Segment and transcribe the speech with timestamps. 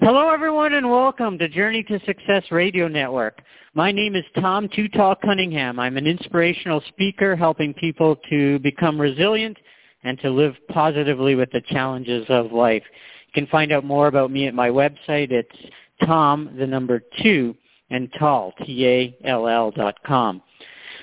[0.00, 3.42] Hello, everyone, and welcome to Journey to Success Radio Network.
[3.74, 5.80] My name is Tom Too Tall Cunningham.
[5.80, 9.56] I'm an inspirational speaker helping people to become resilient
[10.04, 12.84] and to live positively with the challenges of life.
[13.26, 15.32] You can find out more about me at my website.
[15.32, 15.50] It's
[16.06, 17.56] Tom, the number two,
[17.90, 20.40] and Tall, T-A-L-L dot com.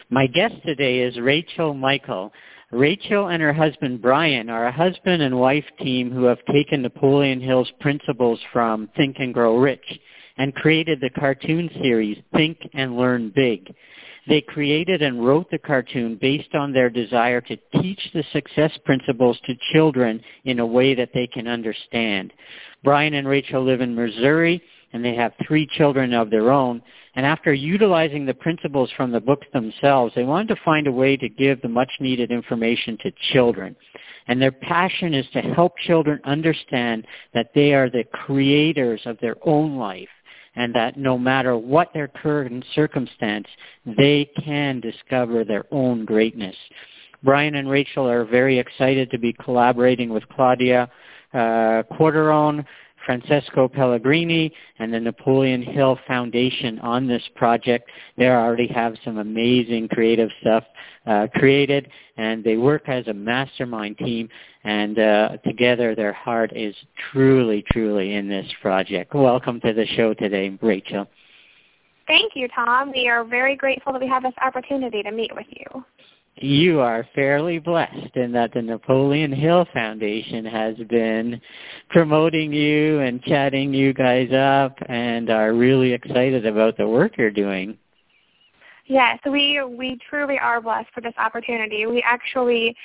[0.09, 2.31] My guest today is Rachel Michael.
[2.71, 7.39] Rachel and her husband Brian are a husband and wife team who have taken Napoleon
[7.39, 9.99] Hill's principles from Think and Grow Rich
[10.37, 13.73] and created the cartoon series Think and Learn Big.
[14.27, 19.39] They created and wrote the cartoon based on their desire to teach the success principles
[19.45, 22.33] to children in a way that they can understand.
[22.83, 24.61] Brian and Rachel live in Missouri
[24.93, 26.81] and they have three children of their own.
[27.15, 31.17] And after utilizing the principles from the books themselves, they wanted to find a way
[31.17, 33.75] to give the much needed information to children.
[34.27, 39.35] And their passion is to help children understand that they are the creators of their
[39.43, 40.09] own life
[40.55, 43.47] and that no matter what their current circumstance,
[43.85, 46.55] they can discover their own greatness.
[47.23, 50.87] Brian and Rachel are very excited to be collaborating with Claudio
[51.33, 52.65] uh, Quartarone
[53.05, 57.89] Francesco Pellegrino and the Napoleon Hill Foundation on this project.
[58.17, 60.63] They already have some amazing creative stuff
[61.05, 64.29] uh, created, and they work as a mastermind team,
[64.63, 66.75] and uh, together their heart is
[67.11, 69.13] truly, truly in this project.
[69.13, 71.07] Welcome to the show today, Rachel.
[72.07, 72.91] Thank you, Tom.
[72.91, 75.83] We are very grateful that we have this opportunity to meet with you
[76.37, 81.39] you are fairly blessed in that the Napoleon Hill Foundation has been
[81.89, 87.31] promoting you and chatting you guys up and are really excited about the work you're
[87.31, 87.77] doing.
[88.87, 91.85] Yes, we we truly are blessed for this opportunity.
[91.87, 92.75] We actually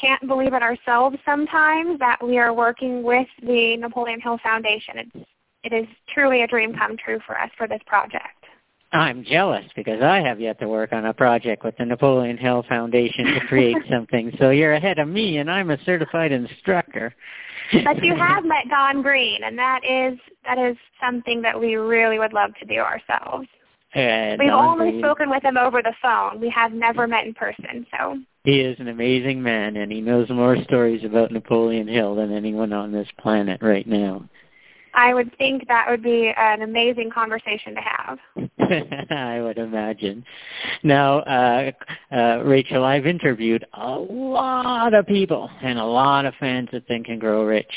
[0.00, 4.98] can't believe it ourselves sometimes that we are working with the Napoleon Hill Foundation.
[4.98, 5.26] It's
[5.64, 8.41] it is truly a dream come true for us for this project.
[8.92, 12.62] I'm jealous because I have yet to work on a project with the Napoleon Hill
[12.68, 14.32] Foundation to create something.
[14.38, 17.14] So you're ahead of me, and I'm a certified instructor.
[17.84, 22.18] But you have met Don Green, and that is that is something that we really
[22.18, 23.48] would love to do ourselves.
[23.94, 25.02] Uh, We've Don only Green.
[25.02, 26.40] spoken with him over the phone.
[26.40, 27.86] We have never met in person.
[27.96, 32.32] So he is an amazing man, and he knows more stories about Napoleon Hill than
[32.32, 34.28] anyone on this planet right now.
[34.94, 38.18] I would think that would be an amazing conversation to have.
[39.10, 40.24] I would imagine.
[40.82, 41.72] Now, uh,
[42.14, 47.08] uh, Rachel, I've interviewed a lot of people and a lot of fans of Think
[47.08, 47.72] and Grow Rich.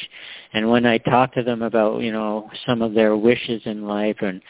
[0.53, 4.17] And when I talk to them about, you know, some of their wishes in life
[4.21, 4.41] and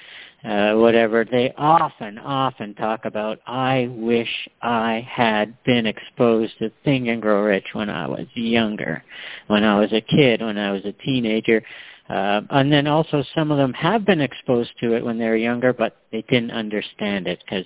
[0.44, 4.30] uh, whatever, they often, often talk about, I wish
[4.62, 9.04] I had been exposed to Think and Grow Rich when I was younger,
[9.48, 11.64] when I was a kid, when I was a teenager
[12.10, 15.36] uh, and then also some of them have been exposed to it when they were
[15.36, 17.66] younger, but they didn't understand it because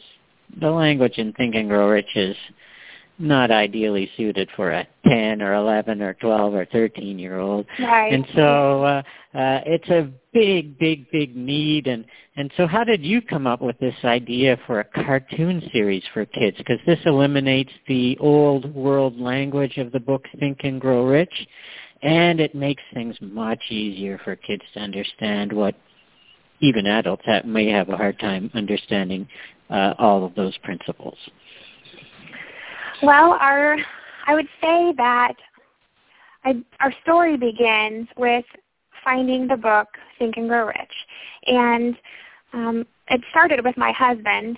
[0.62, 2.36] the language in Think and Grow Rich is
[3.22, 7.66] not ideally suited for a 10 or 11 or 12 or 13 year old.
[7.78, 8.14] Right.
[8.14, 9.02] And so uh,
[9.38, 11.88] uh, it's a big, big, big need.
[11.88, 12.06] And,
[12.38, 16.26] and so how did you come up with this idea for a cartoon series for
[16.26, 16.58] kids?
[16.58, 21.48] Because this eliminates the old world language of the book Think and Grow Rich
[22.02, 25.76] and it makes things much easier for kids to understand what
[26.62, 29.28] even adults have, may have a hard time understanding
[29.70, 31.18] uh, all of those principles.
[33.02, 33.78] Well, our
[34.28, 35.34] I would say that
[36.44, 38.46] I, our story begins with
[39.04, 40.78] finding the book Think and Grow Rich,
[41.48, 41.96] and
[42.54, 44.58] um, it started with my husband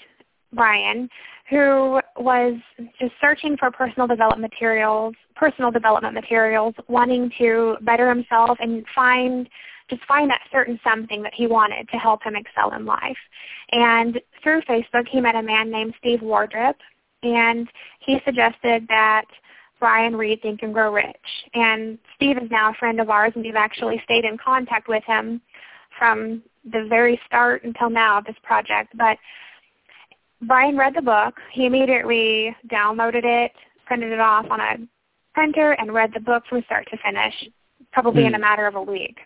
[0.54, 1.10] Brian,
[1.52, 2.54] who was
[2.98, 9.48] just searching for personal development materials, personal development materials, wanting to better himself and find
[9.90, 13.18] just find that certain something that he wanted to help him excel in life.
[13.74, 16.76] And through Facebook, he met a man named Steve Wardrip,
[17.24, 17.68] and
[18.00, 19.26] he suggested that
[19.82, 21.18] Brian read Think and Grow Rich.
[21.54, 25.04] And Steve is now a friend of ours, and we've actually stayed in contact with
[25.04, 25.42] him
[26.00, 28.94] from the very start until now of this project.
[28.96, 29.18] But
[30.44, 31.36] Brian read the book.
[31.52, 33.52] He immediately downloaded it,
[33.86, 34.78] printed it off on a
[35.34, 37.34] printer, and read the book from start to finish,
[37.92, 38.28] probably mm.
[38.28, 39.18] in a matter of a week.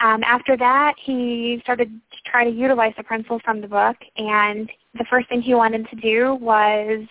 [0.00, 4.70] Um, after that, he started to try to utilize the principles from the book, and
[4.94, 7.06] the first thing he wanted to do was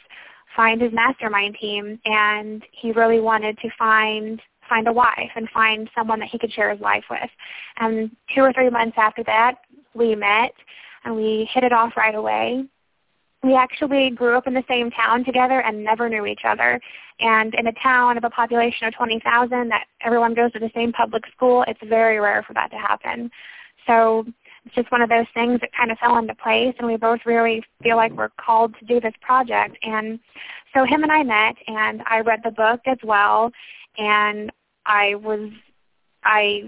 [0.55, 5.87] find his mastermind team, and he really wanted to find find a wife and find
[5.93, 7.29] someone that he could share his life with.
[7.77, 9.59] And two or three months after that,
[9.93, 10.53] we met,
[11.03, 12.65] and we hit it off right away
[13.45, 16.79] we actually grew up in the same town together and never knew each other.
[17.19, 20.91] And in a town of a population of 20,000 that everyone goes to the same
[20.91, 23.29] public school, it's very rare for that to happen.
[23.85, 24.25] so
[24.65, 27.19] it's just one of those things that kind of fell into place and we both
[27.23, 30.19] really feel like we're called to do this project and
[30.73, 33.51] so him and I met and I read the book as well
[33.97, 34.51] and
[34.85, 35.51] I was
[36.23, 36.63] I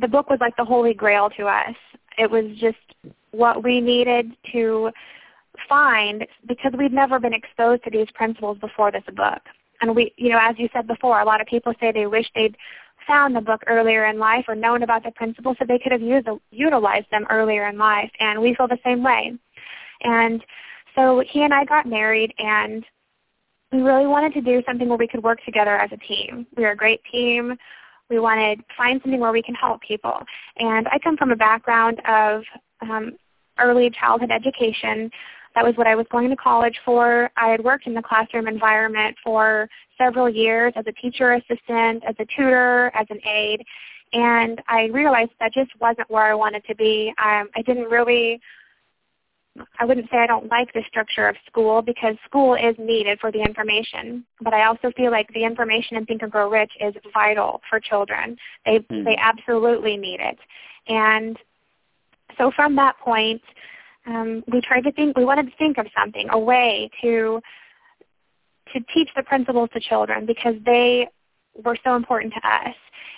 [0.00, 1.74] the book was like the holy grail to us.
[2.16, 2.78] It was just
[3.32, 4.90] what we needed to
[5.68, 9.42] find because we'd never been exposed to these principles before this book.
[9.80, 12.26] And we, you know, as you said before, a lot of people say they wish
[12.34, 12.56] they'd
[13.06, 16.00] found the book earlier in life or known about the principles so they could have
[16.00, 18.10] used, utilized them earlier in life.
[18.20, 19.32] And we feel the same way.
[20.02, 20.44] And
[20.94, 22.84] so he and I got married and
[23.72, 26.46] we really wanted to do something where we could work together as a team.
[26.56, 27.56] We were a great team.
[28.10, 30.18] We wanted to find something where we can help people.
[30.58, 32.42] And I come from a background of
[32.82, 33.16] um,
[33.58, 35.10] early childhood education.
[35.54, 37.30] That was what I was going to college for.
[37.36, 39.68] I had worked in the classroom environment for
[39.98, 43.64] several years as a teacher assistant, as a tutor, as an aide.
[44.12, 47.14] And I realized that just wasn't where I wanted to be.
[47.22, 48.40] Um, I didn't really
[49.78, 53.30] I wouldn't say I don't like the structure of school because school is needed for
[53.30, 56.94] the information, but I also feel like the information in Think and Grow Rich is
[57.12, 58.36] vital for children.
[58.64, 59.04] They mm.
[59.04, 60.38] they absolutely need it,
[60.88, 61.38] and
[62.38, 63.42] so from that point,
[64.06, 65.16] um, we tried to think.
[65.16, 67.40] We wanted to think of something, a way to
[68.72, 71.06] to teach the principles to children because they
[71.62, 72.74] were so important to us.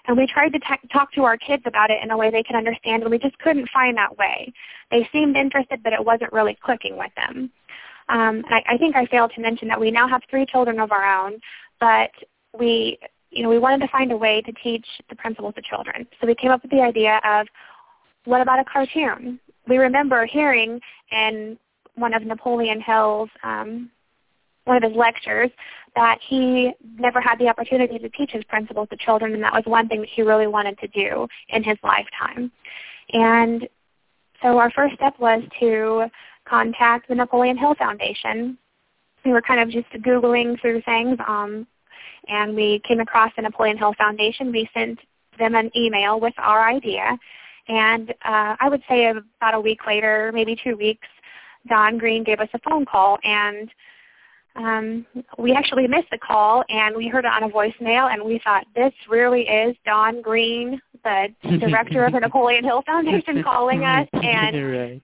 [0.06, 2.42] And we tried to t- talk to our kids about it in a way they
[2.42, 4.52] could understand, and we just couldn't find that way.
[4.90, 7.50] They seemed interested, but it wasn't really clicking with them.
[8.08, 10.92] Um, I, I think I failed to mention that we now have three children of
[10.92, 11.40] our own,
[11.80, 12.10] but
[12.58, 12.98] we,
[13.30, 16.06] you know, we wanted to find a way to teach the principles to children.
[16.20, 17.46] So we came up with the idea of,
[18.26, 19.40] what about a cartoon?
[19.68, 20.80] We remember hearing
[21.10, 21.58] in
[21.94, 23.90] one of Napoleon Hill's um,
[24.64, 25.50] one of his lectures
[25.94, 29.62] that he never had the opportunity to teach his principles to children, and that was
[29.66, 32.50] one thing that he really wanted to do in his lifetime.
[33.12, 33.68] And
[34.42, 36.06] so our first step was to
[36.46, 38.58] contact the Napoleon Hill Foundation.
[39.24, 41.66] We were kind of just Googling through things, um,
[42.28, 44.50] and we came across the Napoleon Hill Foundation.
[44.50, 44.98] We sent
[45.38, 47.18] them an email with our idea,
[47.68, 51.08] and uh, I would say about a week later, maybe two weeks,
[51.68, 53.70] Don Green gave us a phone call, and
[54.56, 55.06] um,
[55.38, 58.64] we actually missed the call and we heard it on a voicemail and we thought
[58.74, 61.28] this really is Don Green, the
[61.58, 65.02] director of the Napoleon Hill Foundation calling us and right.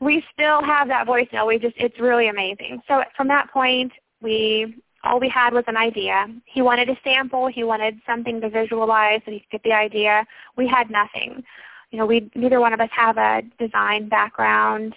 [0.00, 1.46] we still have that voicemail.
[1.46, 2.82] We just it's really amazing.
[2.88, 4.74] So from that point we
[5.04, 6.26] all we had was an idea.
[6.44, 10.26] He wanted a sample, he wanted something to visualize so he could get the idea.
[10.56, 11.42] We had nothing.
[11.90, 14.94] You know, we neither one of us have a design background.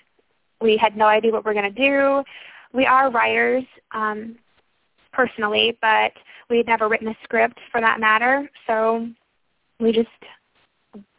[0.60, 2.24] We had no idea what we we're going to do
[2.74, 4.38] we are writers um,
[5.12, 6.14] personally, but
[6.50, 8.50] we had never written a script for that matter.
[8.68, 9.08] So
[9.80, 10.08] we just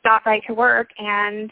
[0.04, 1.50] got right to work and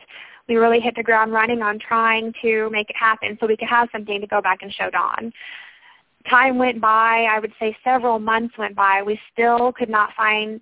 [0.48, 3.68] we really hit the ground running on trying to make it happen so we could
[3.68, 5.32] have something to go back and show Don.
[6.28, 9.02] Time went by, I would say several months went by.
[9.02, 10.60] We still could not find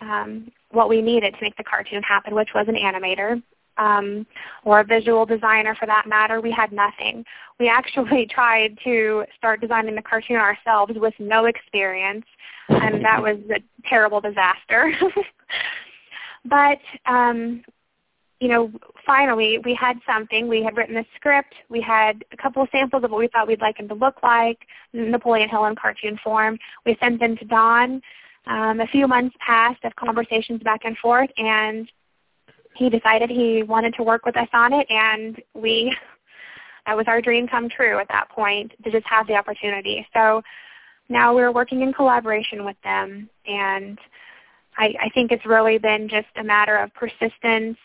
[0.00, 3.42] um, what we needed to make the cartoon happen, which was an animator
[3.78, 4.26] um,
[4.64, 6.40] or a visual designer for that matter.
[6.40, 7.24] We had nothing.
[7.58, 12.26] We actually tried to start designing the cartoon ourselves with no experience,
[12.68, 14.92] and that was a terrible disaster.
[16.44, 17.62] but um,
[18.40, 18.70] you know,
[19.04, 20.48] finally we had something.
[20.48, 21.54] We had written a script.
[21.68, 24.22] We had a couple of samples of what we thought we'd like him to look
[24.22, 24.58] like,
[24.92, 26.58] Napoleon Hill in cartoon form.
[26.86, 28.00] We sent them to Don.
[28.46, 31.90] Um, a few months passed of conversations back and forth, and
[32.74, 35.94] he decided he wanted to work with us on it, and we
[36.86, 40.06] that was our dream come true at that point to just have the opportunity.
[40.14, 40.42] So
[41.10, 43.98] now we're working in collaboration with them, and
[44.78, 47.76] I, I think it's really been just a matter of persistence.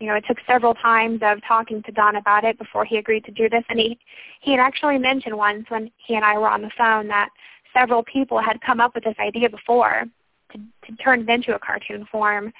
[0.00, 3.24] You know, it took several times of talking to Don about it before he agreed
[3.24, 3.98] to do this, and he
[4.40, 7.30] he had actually mentioned once when he and I were on the phone that
[7.76, 10.04] several people had come up with this idea before
[10.52, 12.52] to, to turn it into a cartoon form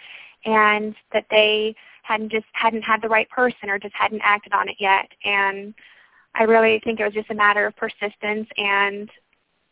[0.44, 4.68] and that they hadn't just hadn't had the right person or just hadn't acted on
[4.68, 5.08] it yet.
[5.24, 5.74] And
[6.34, 9.10] I really think it was just a matter of persistence and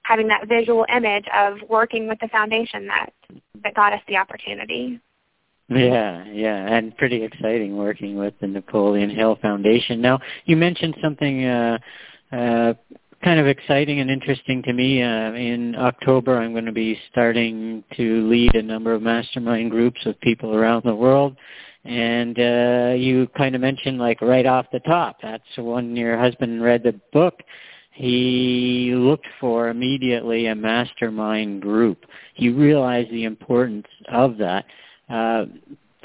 [0.03, 3.13] having that visual image of working with the foundation that
[3.63, 5.01] that got us the opportunity.
[5.69, 10.01] Yeah, yeah, and pretty exciting working with the Napoleon Hill Foundation.
[10.01, 11.79] Now, you mentioned something uh,
[12.31, 12.75] uh,
[13.25, 15.03] kind of exciting and interesting to me.
[15.03, 20.01] Uh, in October, I'm going to be starting to lead a number of mastermind groups
[20.07, 21.37] with people around the world.
[21.85, 26.63] And uh, you kind of mentioned, like right off the top, that's when your husband
[26.63, 27.41] read the book.
[27.93, 32.05] He looked for immediately a mastermind group.
[32.35, 34.67] He realized the importance of that.
[35.09, 35.47] Uh,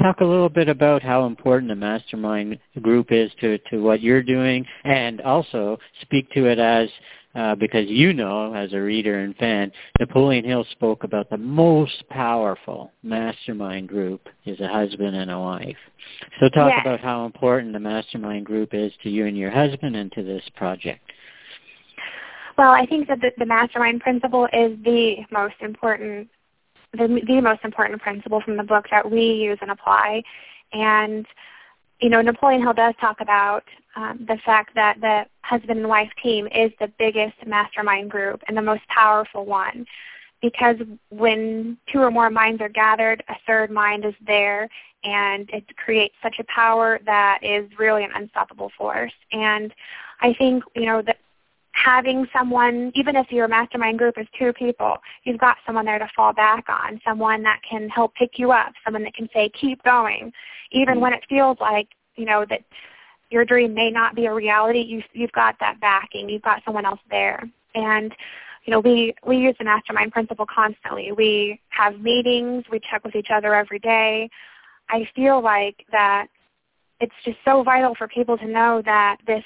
[0.01, 4.23] talk a little bit about how important the mastermind group is to, to what you're
[4.23, 6.89] doing and also speak to it as
[7.33, 12.03] uh, because you know, as a reader and fan, Napoleon Hill spoke about the most
[12.09, 15.77] powerful mastermind group is a husband and a wife.
[16.41, 16.81] So talk yes.
[16.81, 20.43] about how important the mastermind group is to you and your husband and to this
[20.55, 21.09] project.
[22.57, 26.27] Well, I think that the, the mastermind principle is the most important,
[26.93, 30.23] the, the most important principle from the book that we use and apply.
[30.73, 31.25] And
[31.99, 33.63] you know, Napoleon Hill does talk about
[33.95, 38.57] um, the fact that the husband and wife team is the biggest mastermind group and
[38.57, 39.85] the most powerful one
[40.41, 40.77] because
[41.09, 44.67] when two or more minds are gathered, a third mind is there,
[45.03, 49.13] and it creates such a power that is really an unstoppable force.
[49.31, 49.73] And
[50.19, 51.17] I think, you know, that
[51.73, 56.09] having someone, even if your mastermind group is two people, you've got someone there to
[56.15, 59.81] fall back on, someone that can help pick you up, someone that can say, keep
[59.83, 60.31] going,
[60.71, 61.01] even mm.
[61.01, 62.61] when it feels like, you know, that
[63.29, 66.29] your dream may not be a reality, you, you've got that backing.
[66.29, 67.49] You've got someone else there.
[67.73, 68.13] And,
[68.65, 71.13] you know, we, we use the mastermind principle constantly.
[71.13, 72.65] We have meetings.
[72.69, 74.29] We check with each other every day.
[74.89, 76.27] I feel like that
[76.99, 79.43] it's just so vital for people to know that this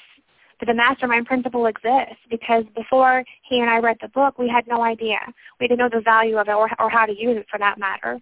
[0.60, 4.66] that the mastermind principle exists because before he and I read the book, we had
[4.66, 5.18] no idea.
[5.60, 7.78] We didn't know the value of it or, or how to use it for that
[7.78, 8.18] matter.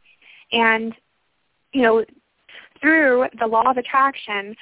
[0.52, 0.94] And,
[1.72, 2.04] you know,
[2.80, 4.54] through the law of attraction,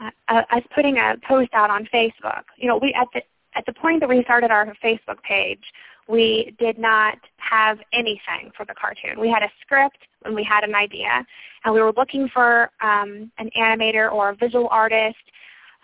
[0.00, 2.42] uh, uh, us putting a post out on Facebook.
[2.56, 3.22] You know, we at the
[3.56, 5.62] at the point that we started our Facebook page,
[6.06, 9.18] we did not have anything for the cartoon.
[9.18, 11.26] We had a script and we had an idea,
[11.64, 15.16] and we were looking for um, an animator or a visual artist,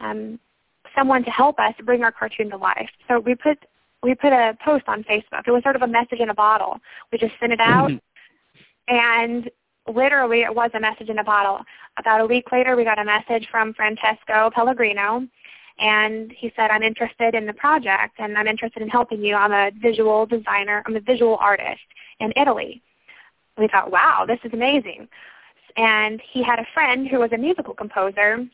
[0.00, 0.38] um,
[0.96, 2.90] someone to help us bring our cartoon to life.
[3.08, 3.58] So we put
[4.02, 5.46] we put a post on Facebook.
[5.46, 6.78] It was sort of a message in a bottle.
[7.10, 8.94] We just sent it out, mm-hmm.
[8.94, 9.50] and
[9.92, 11.60] literally it was a message in a bottle.
[11.98, 15.26] About a week later, we got a message from Francesco Pellegrino,
[15.78, 19.34] and he said, I'm interested in the project, and I'm interested in helping you.
[19.34, 20.82] I'm a visual designer.
[20.86, 21.82] I'm a visual artist
[22.20, 22.82] in Italy.
[23.58, 25.08] We thought, wow, this is amazing.
[25.76, 28.46] And he had a friend who was a musical composer,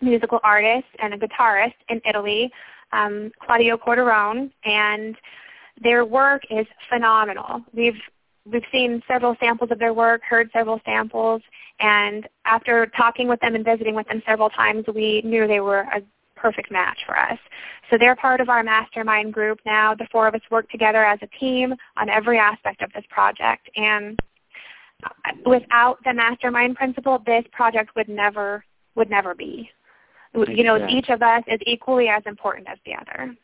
[0.00, 2.50] musical artist, and a guitarist in Italy,
[2.92, 5.16] um, Claudio Quartarone, and
[5.82, 7.62] their work is phenomenal.
[7.72, 8.00] We've
[8.50, 11.42] we've seen several samples of their work, heard several samples,
[11.80, 15.86] and after talking with them and visiting with them several times, we knew they were
[15.94, 16.02] a
[16.34, 17.38] perfect match for us.
[17.90, 19.94] So they're part of our mastermind group now.
[19.94, 23.68] The four of us work together as a team on every aspect of this project.
[23.76, 24.18] And
[25.46, 28.64] without the mastermind principle, this project would never
[28.94, 29.70] would never be.
[30.34, 33.34] You know, each of us is equally as important as the other.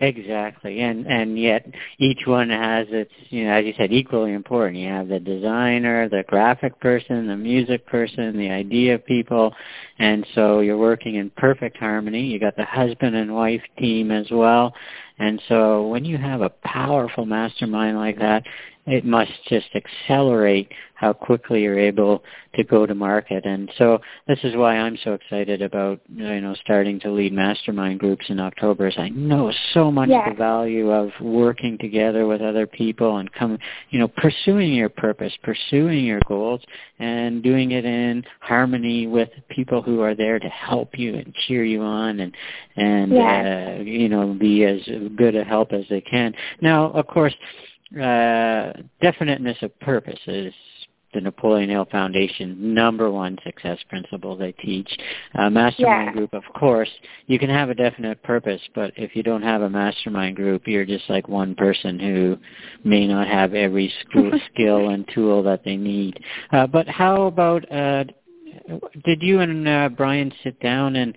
[0.00, 1.66] Exactly, and and yet
[1.98, 4.76] each one has its, you know, as you said, equally important.
[4.76, 9.52] You have the designer, the graphic person, the music person, the idea people,
[9.98, 12.22] and so you're working in perfect harmony.
[12.22, 14.72] You got the husband and wife team as well,
[15.18, 18.44] and so when you have a powerful mastermind like that,
[18.88, 23.44] it must just accelerate how quickly you're able to go to market.
[23.44, 28.00] And so this is why I'm so excited about you know starting to lead mastermind
[28.00, 28.86] groups in October.
[28.88, 30.28] As I know so much yes.
[30.28, 33.58] the value of working together with other people and come
[33.90, 36.62] you know pursuing your purpose, pursuing your goals,
[36.98, 41.62] and doing it in harmony with people who are there to help you and cheer
[41.62, 42.34] you on and
[42.76, 46.34] and uh, you know be as good a help as they can.
[46.60, 47.34] Now, of course
[47.96, 50.52] uh, definiteness of purpose is
[51.14, 54.90] the Napoleon Hill Foundation number one success principle they teach.
[55.34, 56.12] Uh, mastermind yeah.
[56.12, 56.90] group, of course,
[57.26, 60.84] you can have a definite purpose, but if you don't have a mastermind group, you're
[60.84, 62.36] just like one person who
[62.84, 66.20] may not have every school, skill and tool that they need.
[66.52, 68.04] Uh, but how about, uh,
[69.04, 71.16] did you and uh, Brian sit down and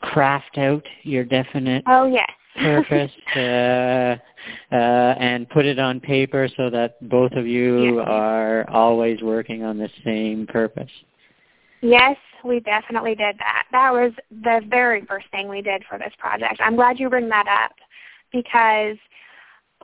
[0.00, 6.70] craft out your definite oh yes purpose uh, uh, and put it on paper so
[6.70, 10.90] that both of you are always working on the same purpose?
[11.80, 13.64] Yes, we definitely did that.
[13.72, 16.60] That was the very first thing we did for this project.
[16.60, 17.72] I'm glad you bring that up
[18.32, 18.96] because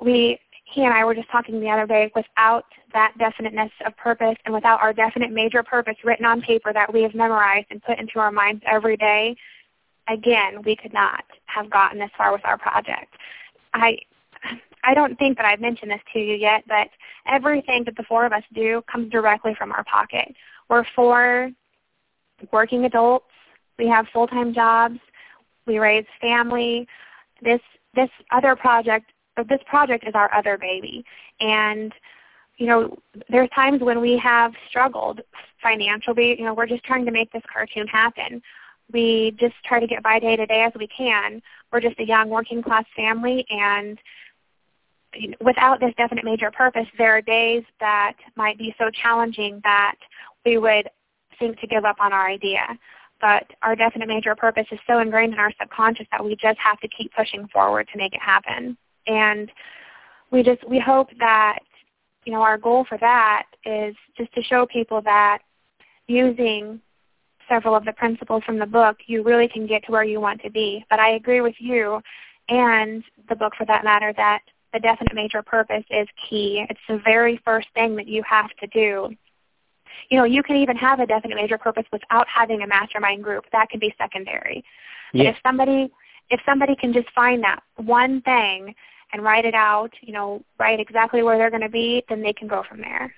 [0.02, 4.37] we he and I were just talking the other day without that definiteness of purpose
[4.45, 7.99] and without our definite major purpose written on paper that we have memorized and put
[7.99, 9.37] into our minds every day,
[10.09, 13.14] again, we could not have gotten this far with our project.
[13.73, 13.99] I
[14.82, 16.88] I don't think that I've mentioned this to you yet, but
[17.26, 20.34] everything that the four of us do comes directly from our pocket.
[20.68, 21.50] We're four
[22.52, 23.26] working adults.
[23.78, 24.99] We have full-time jobs.
[25.66, 26.87] We raise family.
[27.42, 27.61] This
[27.94, 29.11] this other project,
[29.49, 31.04] this project is our other baby,
[31.40, 31.92] and
[32.56, 32.96] you know,
[33.28, 35.20] there's times when we have struggled
[35.62, 36.37] financially.
[36.38, 38.40] You know, we're just trying to make this cartoon happen.
[38.93, 41.43] We just try to get by day to day as we can.
[41.73, 43.99] We're just a young working class family and
[45.41, 49.97] without this definite major purpose, there are days that might be so challenging that
[50.45, 50.88] we would
[51.38, 52.67] think to give up on our idea.
[53.21, 56.79] But our definite major purpose is so ingrained in our subconscious that we just have
[56.81, 58.76] to keep pushing forward to make it happen.
[59.07, 59.50] And
[60.31, 61.61] we just we hope that
[62.25, 65.38] you know our goal for that is just to show people that
[66.07, 66.81] using
[67.49, 70.43] several of the principles from the book, you really can get to where you want
[70.43, 70.85] to be.
[70.91, 72.01] But I agree with you
[72.49, 74.41] and the book for that matter that
[74.73, 76.65] the definite major purpose is key.
[76.69, 79.15] It's the very first thing that you have to do.
[80.11, 83.45] You know, you can even have a definite major purpose without having a mastermind group.
[83.53, 84.65] That can be secondary.
[85.13, 85.25] Yeah.
[85.25, 85.93] But if somebody
[86.31, 88.75] if somebody can just find that one thing
[89.13, 92.33] and write it out, you know, write exactly where they're going to be, then they
[92.33, 93.15] can go from there.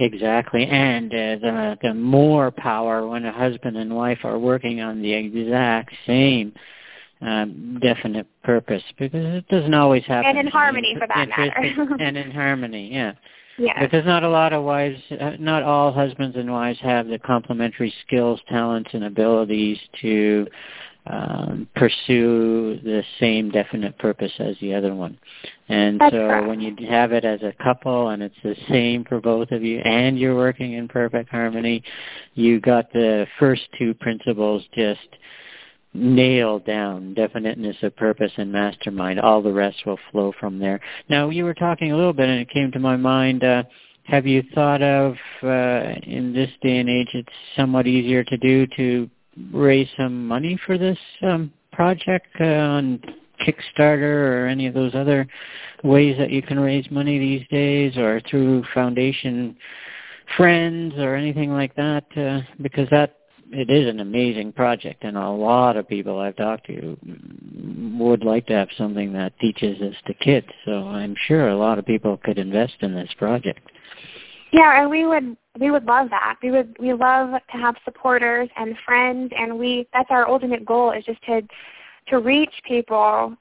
[0.00, 5.02] Exactly, and uh, the the more power when a husband and wife are working on
[5.02, 6.54] the exact same
[7.20, 10.30] um, definite purpose, because it doesn't always happen.
[10.30, 11.96] And in harmony, for that matter.
[12.00, 13.12] and in harmony, yeah.
[13.58, 13.76] Yes.
[13.78, 17.92] Because not a lot of wives, uh, not all husbands and wives have the complementary
[18.06, 20.46] skills, talents, and abilities to
[21.06, 25.18] um, pursue the same definite purpose as the other one.
[25.68, 26.48] And That's so correct.
[26.48, 29.78] when you have it as a couple and it's the same for both of you
[29.80, 31.82] and you're working in perfect harmony,
[32.34, 35.00] you got the first two principles just
[35.94, 39.18] nailed down, definiteness of purpose and mastermind.
[39.18, 40.80] All the rest will flow from there.
[41.08, 43.64] Now you were talking a little bit and it came to my mind, uh,
[44.04, 48.66] have you thought of, uh, in this day and age, it's somewhat easier to do
[48.76, 49.10] to
[49.52, 53.00] raise some money for this um, project uh, on
[53.40, 55.26] Kickstarter or any of those other
[55.82, 59.56] ways that you can raise money these days, or through foundation
[60.36, 62.04] friends or anything like that?
[62.16, 63.16] Uh, because that
[63.52, 66.96] it is an amazing project, and a lot of people I've talked to
[67.98, 70.46] would like to have something that teaches this to kids.
[70.64, 73.60] So I'm sure a lot of people could invest in this project.
[74.52, 76.36] Yeah, and we would we would love that.
[76.42, 80.92] We would we love to have supporters and friends and we that's our ultimate goal
[80.92, 81.42] is just to
[82.08, 83.34] to reach people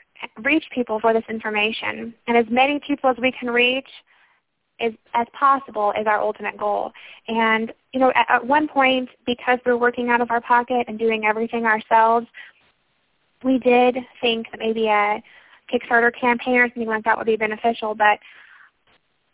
[0.43, 2.13] reach people for this information.
[2.27, 3.87] And as many people as we can reach
[4.79, 6.91] is as possible is our ultimate goal.
[7.27, 10.97] And you know, at, at one point because we're working out of our pocket and
[10.97, 12.25] doing everything ourselves,
[13.43, 15.21] we did think that maybe a
[15.71, 18.19] Kickstarter campaign or something like that would be beneficial, but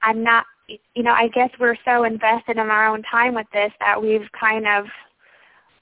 [0.01, 3.71] I'm not you know, I guess we're so invested in our own time with this
[3.79, 4.85] that we've kind of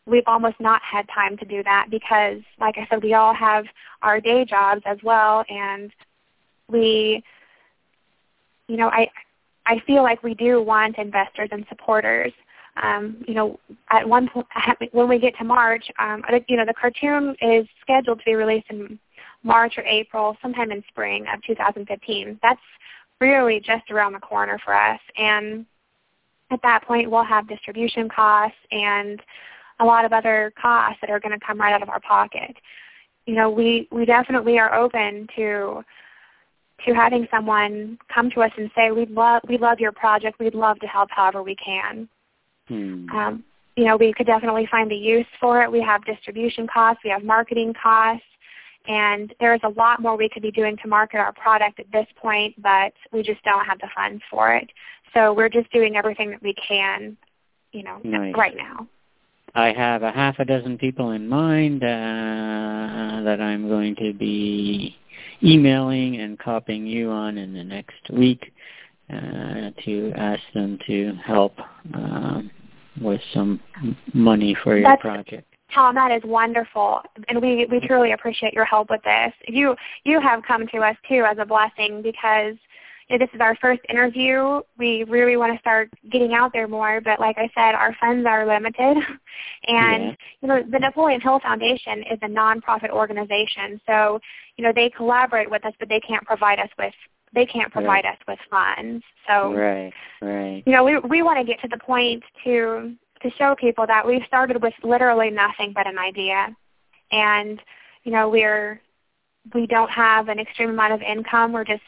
[0.05, 3.65] we've almost not had time to do that because like I said, we all have
[4.01, 5.91] our day jobs as well and
[6.67, 7.23] we
[8.67, 9.09] you know, I
[9.65, 12.33] I feel like we do want investors and supporters.
[12.81, 13.59] Um, you know,
[13.91, 14.47] at one point
[14.91, 18.65] when we get to March, um, you know, the cartoon is scheduled to be released
[18.69, 18.97] in
[19.43, 22.39] March or April, sometime in spring of 2015.
[22.41, 22.59] That's
[23.23, 24.99] really just around the corner for us.
[25.17, 25.65] And
[26.51, 29.21] at that point, we'll have distribution costs and
[29.79, 32.55] a lot of other costs that are going to come right out of our pocket.
[33.25, 35.83] You know, we, we definitely are open to
[36.85, 40.37] to having someone come to us and say, "We love we love your project.
[40.39, 42.09] We'd love to help however we can."
[42.67, 43.09] Hmm.
[43.09, 43.43] Um,
[43.77, 45.71] you know, we could definitely find a use for it.
[45.71, 47.01] We have distribution costs.
[47.03, 48.25] We have marketing costs.
[48.87, 52.07] And there's a lot more we could be doing to market our product at this
[52.17, 54.69] point, but we just don't have the funds for it.
[55.13, 57.15] So we're just doing everything that we can,
[57.71, 58.33] you know, Nice.
[58.35, 58.87] right now.
[59.55, 64.97] I have a half a dozen people in mind uh, that I'm going to be
[65.43, 68.51] emailing and copying you on in the next week
[69.11, 71.53] uh, to ask them to help
[71.93, 72.49] um,
[72.99, 73.59] with some
[74.13, 75.52] money for your That's- project.
[75.73, 79.33] Tom, that is wonderful, and we we truly appreciate your help with this.
[79.47, 82.55] You you have come to us too as a blessing because
[83.09, 84.61] you know, this is our first interview.
[84.77, 88.25] We really want to start getting out there more, but like I said, our funds
[88.27, 88.97] are limited,
[89.67, 90.15] and Yeah.
[90.41, 94.19] you know the Napoleon Hill Foundation is a nonprofit organization, so
[94.57, 96.93] you know they collaborate with us, but they can't provide us with
[97.33, 99.03] they can't provide us with funds.
[99.27, 100.63] So Right, right.
[100.65, 104.05] you know, we we want to get to the point to to show people that
[104.05, 106.55] we've started with literally nothing but an idea,
[107.11, 107.61] and
[108.03, 108.79] you know we're
[109.53, 111.51] we don't have an extreme amount of income.
[111.51, 111.81] We're just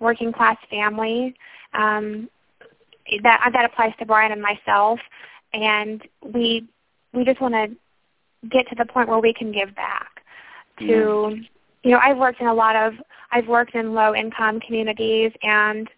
[0.00, 1.34] working class family.
[1.74, 2.28] Um,
[3.22, 4.98] that that applies to Brian and myself,
[5.52, 6.66] and we
[7.12, 10.22] we just want to get to the point where we can give back
[10.80, 11.36] to
[11.82, 12.94] you know I've worked in a lot of
[13.32, 15.88] I've worked in low income communities and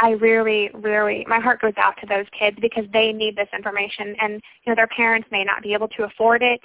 [0.00, 4.16] I really, really, my heart goes out to those kids because they need this information,
[4.20, 4.34] and
[4.64, 6.60] you know their parents may not be able to afford it,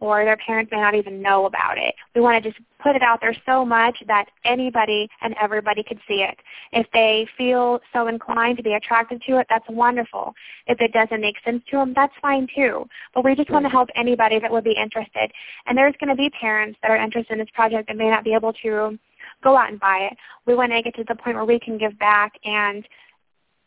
[0.00, 1.94] or their parents may not even know about it.
[2.14, 6.00] We want to just put it out there so much that anybody and everybody could
[6.08, 6.36] see it.
[6.72, 10.34] If they feel so inclined to be attracted to it, that's wonderful.
[10.66, 12.88] If it doesn't make sense to them, that's fine too.
[13.14, 15.30] But we just want to help anybody that would be interested.
[15.66, 18.24] And there's going to be parents that are interested in this project that may not
[18.24, 18.98] be able to
[19.42, 20.16] go out and buy it.
[20.46, 22.86] We want to get to the point where we can give back and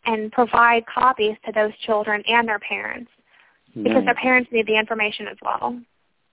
[0.05, 3.09] and provide copies to those children and their parents
[3.75, 5.77] because their parents need the information as well.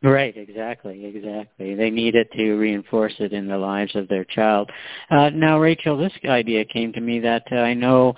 [0.03, 1.75] Right, exactly, exactly.
[1.75, 4.69] They need it to reinforce it in the lives of their child.
[5.11, 8.15] Uh, now, Rachel, this idea came to me that uh, I know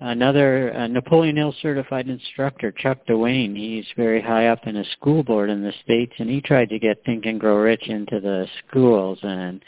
[0.00, 3.54] another uh, Napoleon Hill certified instructor, Chuck DeWayne.
[3.54, 6.78] He's very high up in a school board in the States, and he tried to
[6.78, 9.62] get Think and Grow Rich into the schools, and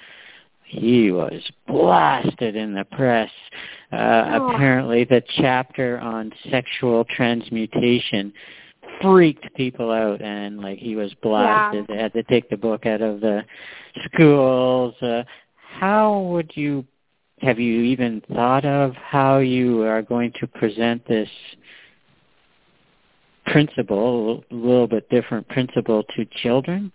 [0.68, 3.30] he was blasted in the press.
[3.92, 3.96] Uh,
[4.38, 4.50] oh.
[4.50, 8.32] Apparently, the chapter on sexual transmutation
[9.00, 11.86] freaked people out and like he was blasted.
[11.88, 11.94] Yeah.
[11.94, 13.44] They had to take the book out of the
[14.04, 14.94] schools.
[15.00, 15.24] Uh,
[15.56, 16.84] how would you
[17.40, 21.28] have you even thought of how you are going to present this
[23.46, 26.92] principle, a little bit different principle to children?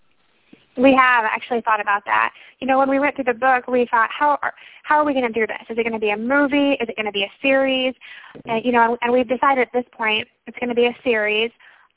[0.75, 2.33] We have actually thought about that.
[2.59, 5.13] You know, when we went through the book, we thought, how are, how are we
[5.13, 5.62] going to do this?
[5.69, 6.71] Is it going to be a movie?
[6.73, 7.93] Is it going to be a series?
[8.45, 11.51] And, you know, and we've decided at this point it's going to be a series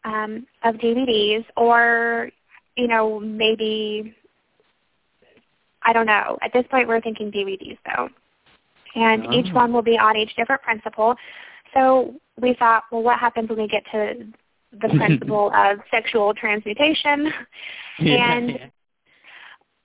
[0.05, 2.31] um, of DVDs or,
[2.77, 4.15] you know, maybe,
[5.83, 6.39] I don't know.
[6.43, 8.09] At this point we're thinking DVDs though.
[8.95, 9.33] And oh.
[9.33, 11.17] each one will be on each different principle.
[11.75, 14.27] So we thought, well, what happens when we get to
[14.81, 17.33] the principle of sexual transmutation?
[17.99, 18.67] Yeah, and yeah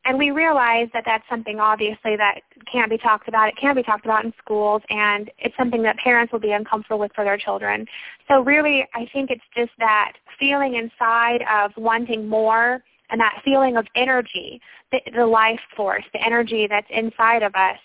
[0.05, 3.49] and we realize that that's something obviously that can't be talked about.
[3.49, 6.99] It can be talked about in schools, and it's something that parents will be uncomfortable
[6.99, 7.85] with for their children.
[8.27, 13.77] So really, I think it's just that feeling inside of wanting more and that feeling
[13.77, 14.59] of energy,
[14.91, 17.77] the, the life force, the energy that's inside of us,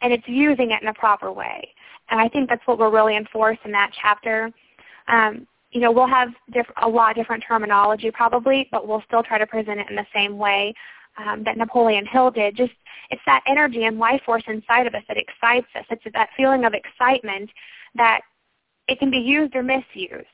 [0.00, 1.68] and it's using it in a proper way.
[2.10, 4.50] And I think that's what we're really enforced in that chapter.
[5.06, 9.24] Um, you know, we'll have diff- a lot of different terminology probably, but we'll still
[9.24, 10.72] try to present it in the same way
[11.18, 12.56] um, that Napoleon Hill did.
[12.56, 12.72] Just
[13.10, 15.84] it's that energy and life force inside of us that excites us.
[15.90, 17.50] It's that feeling of excitement
[17.96, 18.20] that
[18.88, 20.26] it can be used or misused.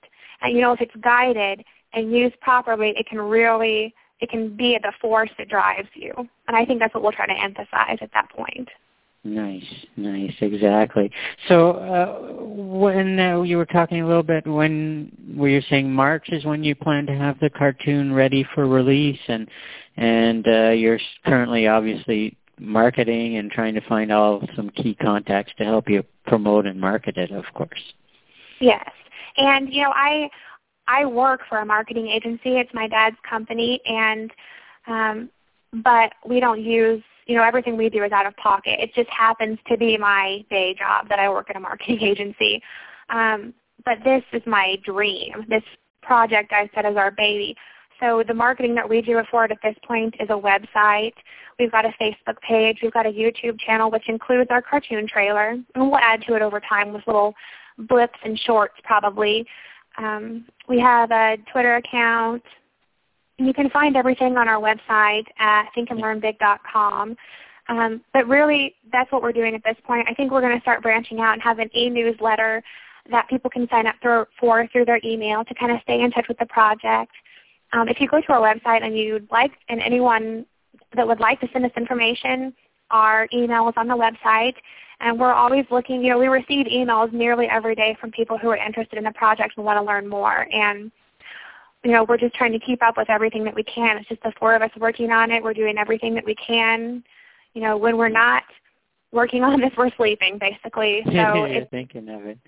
[0.43, 4.79] And you know, if it's guided and used properly, it can really it can be
[4.83, 6.13] the force that drives you.
[6.49, 8.69] And I think that's what we'll try to emphasize at that point.
[9.23, 9.65] Nice,
[9.99, 11.11] nice, exactly.
[11.49, 16.31] So uh, when uh, you were talking a little bit, when were you saying March
[16.31, 19.47] is when you plan to have the cartoon ready for release, and
[19.99, 25.65] and uh, you're currently obviously marketing and trying to find all some key contacts to
[25.65, 27.93] help you promote and market it, of course.
[28.59, 28.89] Yes,
[29.37, 30.31] and you know I
[30.89, 32.57] I work for a marketing agency.
[32.57, 34.31] It's my dad's company, and
[34.87, 35.31] um,
[35.85, 38.81] but we don't use you know, everything we do is out of pocket.
[38.81, 42.61] It just happens to be my day job that I work at a marketing agency.
[43.09, 45.47] Um, but this is my dream.
[45.49, 45.63] This
[46.03, 47.55] project I said is our baby.
[48.01, 51.13] So the marketing that we do for it at this point is a website.
[51.61, 52.79] We've got a Facebook page.
[52.83, 55.51] We've got a YouTube channel, which includes our cartoon trailer.
[55.51, 57.33] And we'll add to it over time with little
[57.79, 59.47] blips and shorts probably.
[59.99, 62.43] Um, we have a Twitter account.
[63.47, 67.17] You can find everything on our website at thinkandlearnbig.com.
[67.69, 70.07] Um, but really, that's what we're doing at this point.
[70.11, 72.63] I think we're going to start branching out and have an e-newsletter
[73.11, 76.11] that people can sign up for, for through their email to kind of stay in
[76.11, 77.13] touch with the project.
[77.73, 80.45] Um, if you go to our website and you'd like, and anyone
[80.95, 82.53] that would like to send us information,
[82.91, 84.55] our email is on the website.
[85.01, 88.51] And we're always looking, you know, we receive emails nearly every day from people who
[88.51, 90.47] are interested in the project and want to learn more.
[90.53, 90.93] And
[91.85, 93.97] you know, we're just trying to keep up with everything that we can.
[93.97, 95.43] It's just the four of us working on it.
[95.43, 97.03] We're doing everything that we can.
[97.55, 98.43] You know, when we're not
[99.13, 101.03] working on this, we're sleeping basically.
[101.07, 101.11] So
[101.47, 102.39] You're thinking of it.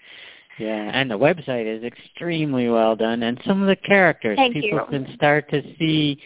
[0.63, 4.79] Yeah, and the website is extremely well done, and some of the characters Thank people
[4.79, 4.87] you.
[4.89, 6.21] can start to see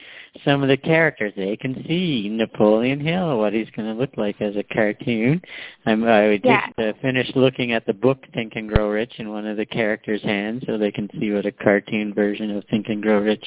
[0.44, 1.32] some of the characters.
[1.38, 5.40] They can see Napoleon Hill, what he's going to look like as a cartoon.
[5.86, 6.66] I'm, I yeah.
[6.66, 9.64] just uh, finished looking at the book Think and Grow Rich in one of the
[9.64, 13.46] characters' hands, so they can see what a cartoon version of Think and Grow Rich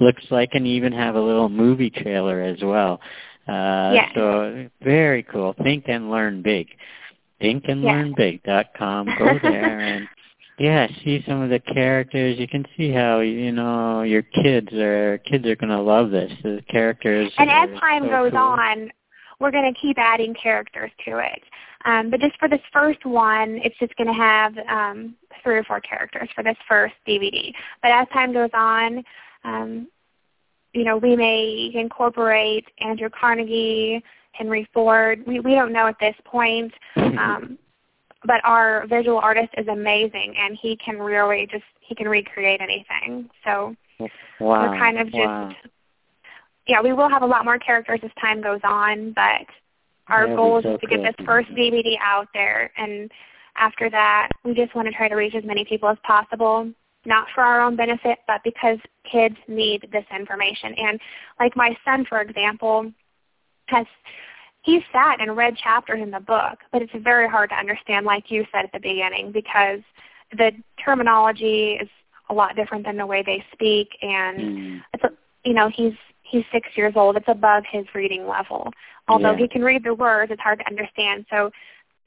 [0.00, 3.00] looks like, and even have a little movie trailer as well.
[3.46, 4.10] Uh, yes.
[4.16, 5.54] So very cool.
[5.62, 6.66] Think and learn big
[7.44, 9.06] thinkandlearnbig.com.
[9.18, 10.08] Go there and
[10.58, 12.38] yeah, see some of the characters.
[12.38, 16.32] You can see how you know your kids are kids are going to love this.
[16.42, 17.32] The characters.
[17.38, 18.40] And as time so goes cool.
[18.40, 18.90] on,
[19.40, 21.42] we're going to keep adding characters to it.
[21.84, 25.64] Um, but just for this first one, it's just going to have um, three or
[25.64, 27.52] four characters for this first DVD.
[27.82, 29.04] But as time goes on,
[29.44, 29.88] um,
[30.72, 35.22] you know, we may incorporate Andrew Carnegie, Henry Ford.
[35.26, 36.72] We we don't know at this point.
[36.96, 37.58] Um,
[38.24, 43.28] but our visual artist is amazing, and he can really just he can recreate anything.
[43.44, 43.74] So
[44.40, 44.70] wow.
[44.70, 45.52] we're kind of just wow.
[46.66, 49.46] yeah, we will have a lot more characters as time goes on, but
[50.08, 53.10] our That'd goal is so to get this first DVD out there, and
[53.56, 56.70] after that, we just want to try to reach as many people as possible.
[57.06, 58.78] Not for our own benefit, but because
[59.10, 60.74] kids need this information.
[60.78, 60.98] And
[61.38, 62.90] like my son, for example,
[63.66, 63.84] has
[64.64, 68.30] he sat and read chapters in the book, but it's very hard to understand, like
[68.30, 69.80] you said at the beginning, because
[70.32, 71.88] the terminology is
[72.30, 74.84] a lot different than the way they speak, and Mm.
[74.94, 75.12] it's a,
[75.44, 77.16] you know he's he's six years old.
[77.16, 78.72] It's above his reading level.
[79.08, 79.36] Although Yeah.
[79.38, 81.26] he can read the words, it's hard to understand.
[81.28, 81.50] So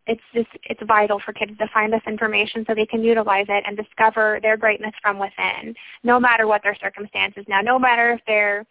[0.07, 3.63] it's just it's vital for kids to find this information so they can utilize it
[3.67, 7.45] and discover their greatness from within, no matter what their circumstances.
[7.47, 8.65] Now, no matter if they're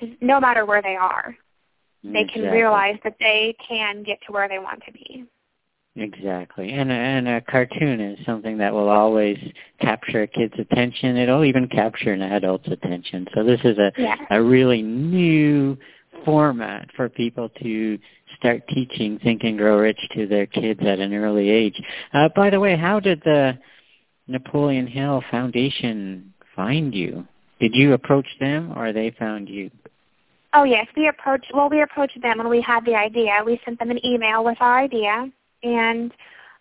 [0.00, 1.36] just no matter where they are,
[2.04, 5.24] they can realize that they can get to where they want to be.
[5.94, 6.72] Exactly.
[6.72, 9.38] And a, and a cartoon is something that will always
[9.80, 11.16] capture a kid's attention.
[11.16, 13.26] It'll even capture an adult's attention.
[13.34, 14.16] So this is a, Yeah.
[14.30, 15.76] a really new
[16.24, 17.98] format for people to
[18.38, 21.80] start teaching Think and Grow Rich to their kids at an early age.
[22.14, 23.58] Uh, by the way, how did the
[24.26, 27.26] Napoleon Hill Foundation find you?
[27.60, 29.70] Did you approach them or they found you?
[30.54, 31.50] Oh yes, we approached.
[31.54, 33.42] Well, we approached them when we had the idea.
[33.44, 35.30] We sent them an email with our idea,
[35.62, 36.12] and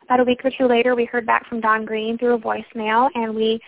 [0.04, 3.10] about a week or two later, we heard back from Don Green through a voicemail,
[3.16, 3.60] and we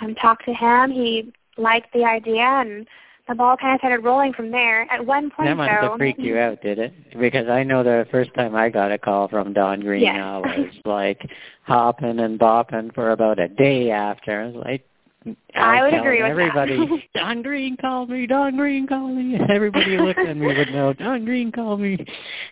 [0.00, 0.90] um, talked to him.
[0.90, 2.86] He liked the idea, and
[3.28, 4.90] the ball kind of started rolling from there.
[4.90, 6.92] At one point, That must though, have freaked you out, did it?
[7.18, 10.16] Because I know the first time I got a call from Don Green, Yes.
[10.16, 11.28] I was like
[11.62, 14.40] hopping and bopping for about a day after.
[14.40, 14.86] I was like,
[15.54, 16.70] I would agree with that.
[16.70, 19.38] everybody, Don Green called me, Don Green called me.
[19.50, 22.04] Everybody who looked at me would know, Don Green called me.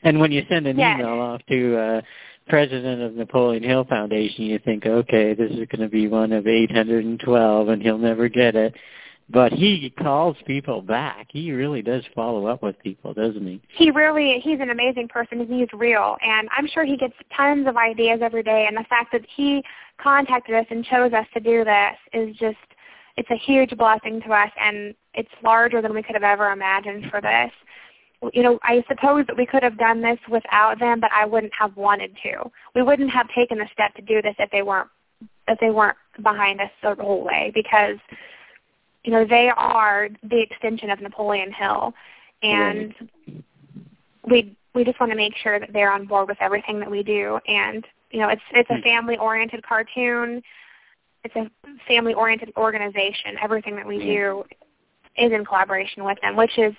[0.02, 0.98] And when you send an Yes.
[0.98, 2.00] email off to uh
[2.48, 6.46] president of Napoleon Hill Foundation, you think, okay, this is going to be one of
[6.46, 8.74] 812 and he'll never get it.
[9.28, 11.26] But he calls people back.
[11.30, 13.60] He really does follow up with people, doesn't he?
[13.76, 17.76] he really he's an amazing person he's real and i'm sure he gets tons of
[17.76, 19.62] ideas every day and the fact that he
[19.98, 22.56] contacted us and chose us to do this is just
[23.16, 27.04] it's a huge blessing to us and it's larger than we could have ever imagined
[27.10, 27.50] for this
[28.32, 31.52] you know i suppose that we could have done this without them but i wouldn't
[31.58, 34.88] have wanted to we wouldn't have taken the step to do this if they weren't
[35.48, 37.96] if they weren't behind us the whole way because
[39.06, 41.94] you know they are the extension of napoleon hill.
[42.42, 42.92] And
[44.28, 47.02] we we just want to make sure that they're on board with everything that we
[47.02, 47.38] do.
[47.46, 48.82] And you know it's it's a Hmm.
[48.82, 50.42] family oriented cartoon.
[51.24, 51.50] It's a
[51.88, 53.36] family oriented organization.
[53.40, 54.04] Everything that we Yeah.
[54.04, 54.44] do
[55.16, 56.74] is in collaboration with them which is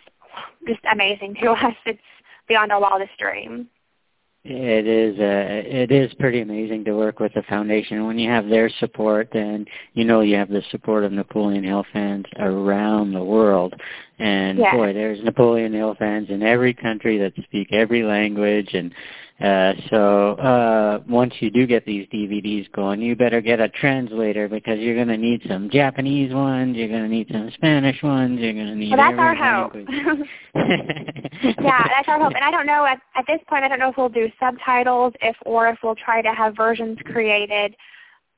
[0.67, 1.75] just amazing to us.
[1.85, 1.99] It's
[2.47, 3.69] beyond our wildest dream
[4.49, 8.07] It is uh, it is pretty amazing to work with the foundation.
[8.07, 11.85] When you have their support, then you know you have the support of Napoleon Hill
[11.91, 13.73] fans around the world.
[14.19, 14.73] And Yes.
[14.73, 18.73] boy, there's Napoleon Hill fans in every country that speak every language.
[18.73, 18.93] And
[19.39, 24.47] uh, so uh, once you do get these DVDs going, you better get a translator
[24.47, 26.75] because you're going to need some Japanese ones.
[26.75, 28.39] You're going to need some Spanish ones.
[28.39, 29.73] You're going to need well that's our hope
[30.55, 32.33] yeah, that's our hope.
[32.33, 33.63] And I don't know at, at this point.
[33.63, 36.97] I don't know if we'll do subtitles, if or if we'll try to have versions
[37.05, 37.75] created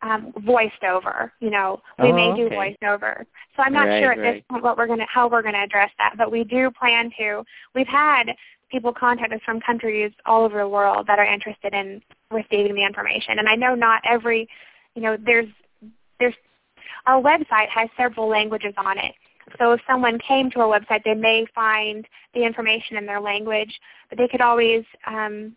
[0.02, 1.32] um, voiced over.
[1.40, 2.56] You know, we Oh, may do okay.
[2.56, 3.26] voiced over.
[3.56, 4.34] So I'm not Right, sure at right.
[4.36, 6.16] this point what we're gonna how we're gonna address that.
[6.18, 7.44] But we do plan to.
[7.74, 8.36] We've had
[8.72, 12.02] people contact us from countries all over the world that are interested in
[12.32, 13.40] receiving the information.
[13.40, 14.48] And I know not every,
[14.96, 15.48] you know, there's
[16.20, 16.36] there's
[17.06, 19.14] our website has several languages on it.
[19.58, 22.06] So if someone came to our website, they may find
[22.36, 23.80] the information in their language,
[24.10, 25.56] but they could always um,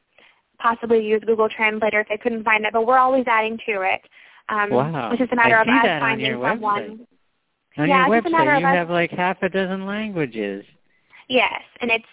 [0.58, 2.72] possibly use Google Translator if they couldn't find it.
[2.72, 4.00] But we're always adding to it.
[4.48, 5.10] Um, Wow.
[5.10, 6.82] It's just a matter I of us finding your someone.
[6.82, 7.06] website.
[7.78, 10.64] On Yeah, your it's just a matter website, you have like half a dozen languages.
[11.28, 12.04] Yes, and it's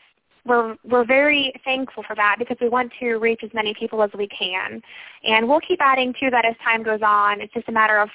[0.50, 4.10] we're we're very thankful for that because we want to reach as many people as
[4.18, 4.82] we can,
[5.24, 7.40] and we'll keep adding to that as time goes on.
[7.40, 8.10] It's just a matter of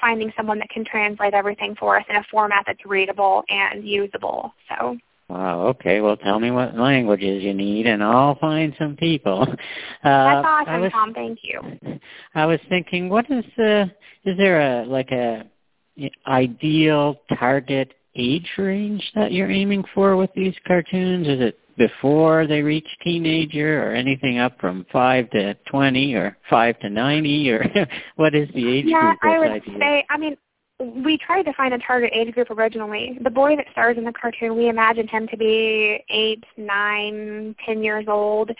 [0.00, 4.52] finding someone that can translate everything for us in a format that's readable and usable.
[4.68, 4.96] So
[5.28, 5.66] Wow.
[5.68, 6.00] Okay.
[6.00, 9.46] Well, tell me what languages you need, and I'll find some people.
[10.04, 11.14] Uh, that's awesome, was, Tom.
[11.14, 11.60] Thank you.
[12.34, 13.90] I was thinking, what is the?
[14.24, 15.42] Is there a like a
[16.28, 21.26] ideal target age range that you're aiming for with these cartoons?
[21.26, 26.78] Is it before they reach teenager or anything up from 5 to 20 or 5
[26.80, 27.66] to 90 or
[28.16, 29.18] what is the age yeah, group?
[29.22, 29.78] Yeah, I would idea?
[29.78, 30.36] say, I mean,
[30.78, 33.18] we tried to find a target age group originally.
[33.22, 37.82] The boy that stars in the cartoon, we imagined him to be eight, nine, ten
[37.82, 38.50] years old.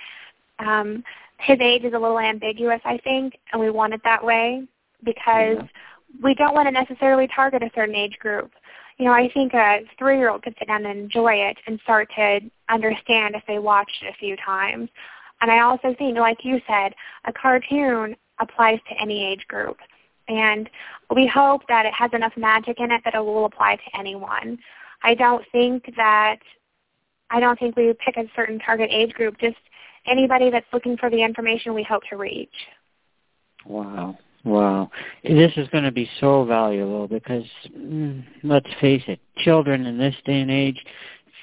[0.59, 1.05] Um,
[1.41, 4.67] his age is a little ambiguous, I think, and we want it that way
[5.05, 5.67] because yeah.
[6.23, 8.51] we don't want to necessarily target a certain age group.
[8.99, 12.41] You know, I think a three-year-old could sit down and enjoy it and start to
[12.71, 14.89] understand if they watched it a few times.
[15.41, 16.95] And I also think, like you said,
[17.27, 19.77] a cartoon applies to any age group.
[20.29, 20.69] And
[21.15, 24.59] we hope that it has enough magic in it that it will apply to anyone.
[25.03, 26.39] I don't think that
[27.31, 29.57] I don't think we pick a certain target age group, just
[30.07, 32.49] anybody that's looking for the information we hope to reach.
[33.65, 34.17] Wow.
[34.47, 34.91] Wow.
[35.25, 37.43] This is going to be so valuable because,
[37.77, 40.81] mm, let's face it, children in this day and age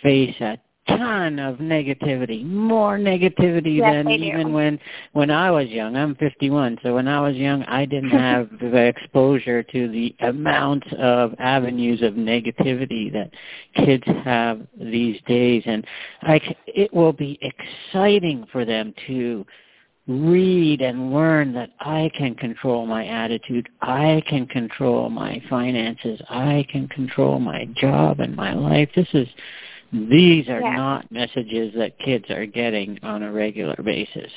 [0.01, 4.53] face a ton of negativity, more negativity yes, than even do.
[4.53, 4.79] when
[5.11, 5.97] when I was young.
[5.97, 10.91] I'm 51, so when I was young, I didn't have the exposure to the amount
[10.93, 13.31] of avenues of negativity that
[13.75, 15.85] kids have these days, and
[16.21, 19.45] I, it will be exciting for them to
[20.07, 26.65] read and learn that I can control my attitude, I can control my finances, I
[26.69, 28.89] can control my job and my life.
[28.95, 29.27] This is
[29.93, 30.75] these are yeah.
[30.75, 34.31] not messages that kids are getting on a regular basis.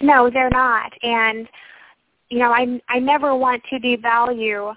[0.00, 0.90] No, they're not.
[1.02, 1.46] And
[2.30, 4.74] you know, I I never want to devalue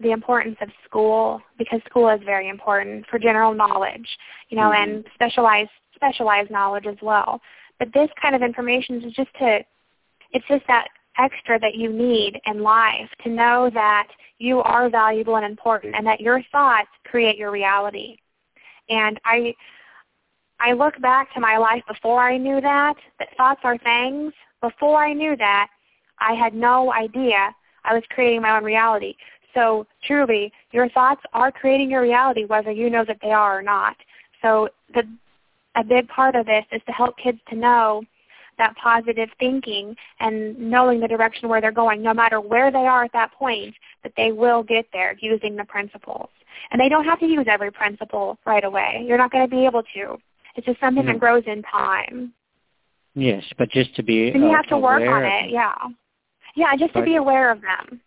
[0.00, 4.06] the importance of school because school is very important for general knowledge,
[4.50, 4.90] you know, mm-hmm.
[4.90, 7.40] and specialized specialized knowledge as well.
[7.78, 9.60] But this kind of information is just to
[10.32, 14.08] it's just that extra that you need in life to know that
[14.38, 18.16] you are valuable and important and that your thoughts create your reality.
[18.88, 19.54] And I
[20.58, 24.32] I look back to my life before I knew that, that thoughts are things.
[24.62, 25.68] Before I knew that,
[26.18, 29.14] I had no idea I was creating my own reality.
[29.54, 33.62] So truly, your thoughts are creating your reality whether you know that they are or
[33.62, 33.96] not.
[34.42, 35.02] So the
[35.76, 38.02] a big part of this is to help kids to know
[38.58, 43.04] that positive thinking and knowing the direction where they're going, no matter where they are
[43.04, 46.30] at that point, that they will get there using the principles.
[46.70, 49.04] And they don't have to use every principle right away.
[49.06, 50.16] You're not going to be able to.
[50.54, 51.20] It's just something that mm.
[51.20, 52.32] grows in time.
[53.14, 55.74] Yes, but just to be And you have to work on it, yeah.
[56.54, 58.00] Yeah, just but, to be aware of them.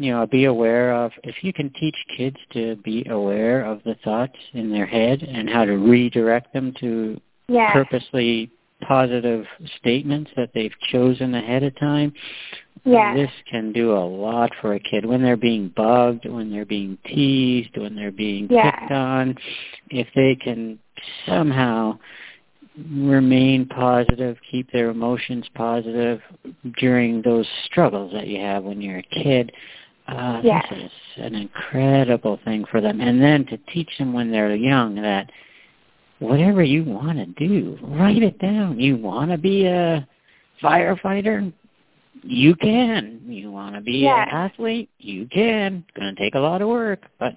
[0.00, 3.96] You know, be aware of if you can teach kids to be aware of the
[4.04, 7.20] thoughts in their head and how to redirect them to
[7.72, 8.50] purposely
[8.86, 9.44] positive
[9.76, 12.12] statements that they've chosen ahead of time,
[12.84, 13.16] yes.
[13.16, 16.96] this can do a lot for a kid when they're being bugged, when they're being
[17.04, 18.74] teased, when they're being yes.
[18.78, 19.36] picked on.
[19.90, 20.78] If they can
[21.26, 21.98] somehow
[22.92, 26.20] remain positive, keep their emotions positive
[26.78, 29.52] during those struggles that you have when you're a kid,
[30.08, 30.64] uh, yes.
[30.70, 30.90] this is
[31.24, 33.00] an incredible thing for them.
[33.00, 35.30] And then to teach them when they're young that
[36.18, 38.80] whatever you want to do, write it down.
[38.80, 40.06] You want to be a
[40.62, 41.52] firefighter?
[42.22, 43.20] You can.
[43.26, 44.28] You want to be yes.
[44.30, 44.90] an athlete?
[44.98, 45.84] You can.
[45.86, 47.34] It's going to take a lot of work, but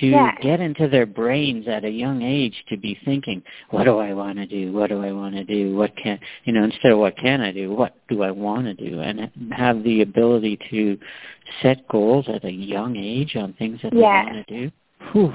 [0.00, 0.36] to yes.
[0.42, 4.38] get into their brains at a young age to be thinking, what do I want
[4.38, 4.72] to do?
[4.72, 5.74] What do I want to do?
[5.76, 8.74] What can, you know, instead of what can I do, what do I want to
[8.74, 9.00] do?
[9.00, 10.98] And have the ability to
[11.62, 14.26] set goals at a young age on things that yes.
[14.28, 14.70] they want to do.
[15.12, 15.34] Whew.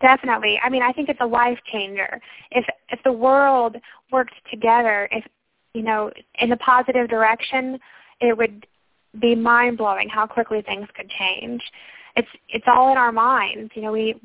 [0.00, 0.60] Definitely.
[0.62, 2.20] I mean, I think it's a life changer.
[2.50, 3.76] If if the world
[4.12, 5.24] worked together, if
[5.72, 7.78] you know, in a positive direction,
[8.20, 8.66] it would
[9.20, 11.62] be mind blowing how quickly things could change.
[12.16, 13.70] It's it's all in our minds.
[13.74, 14.20] You know, we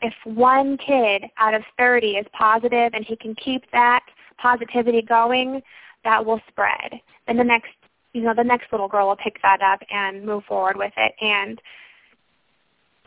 [0.00, 4.04] if one kid out of 30 is positive and he can keep that
[4.38, 5.62] positivity going,
[6.04, 7.00] that will spread.
[7.26, 7.70] Then the next,
[8.12, 11.12] you know, the next little girl will pick that up and move forward with it.
[11.20, 11.60] And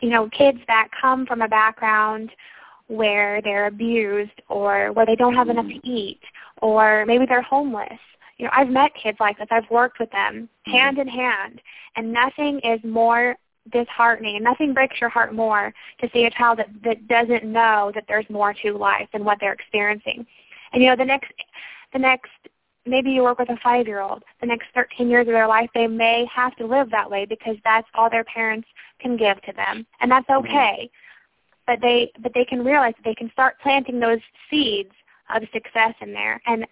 [0.00, 2.30] you know, kids that come from a background
[2.88, 6.20] where they're abused or where they don't have enough to eat
[6.62, 7.98] or maybe they're homeless.
[8.36, 9.48] You know, I've met kids like this.
[9.50, 11.60] I've worked with them hand in hand
[11.96, 13.36] and nothing is more
[13.72, 17.90] disheartening and nothing breaks your heart more to see a child that, that doesn't know
[17.94, 20.26] that there's more to life than what they're experiencing.
[20.72, 21.32] And you know, the next
[21.92, 22.30] the next
[22.84, 24.22] maybe you work with a five year old.
[24.40, 27.56] The next thirteen years of their life they may have to live that way because
[27.64, 28.68] that's all their parents
[29.00, 29.86] can give to them.
[30.00, 30.46] And that's mm-hmm.
[30.46, 30.90] okay.
[31.66, 34.92] But they but they can realize that they can start planting those seeds
[35.34, 36.40] of success in there.
[36.46, 36.66] And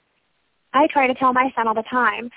[0.73, 2.31] I try to tell my son all the time,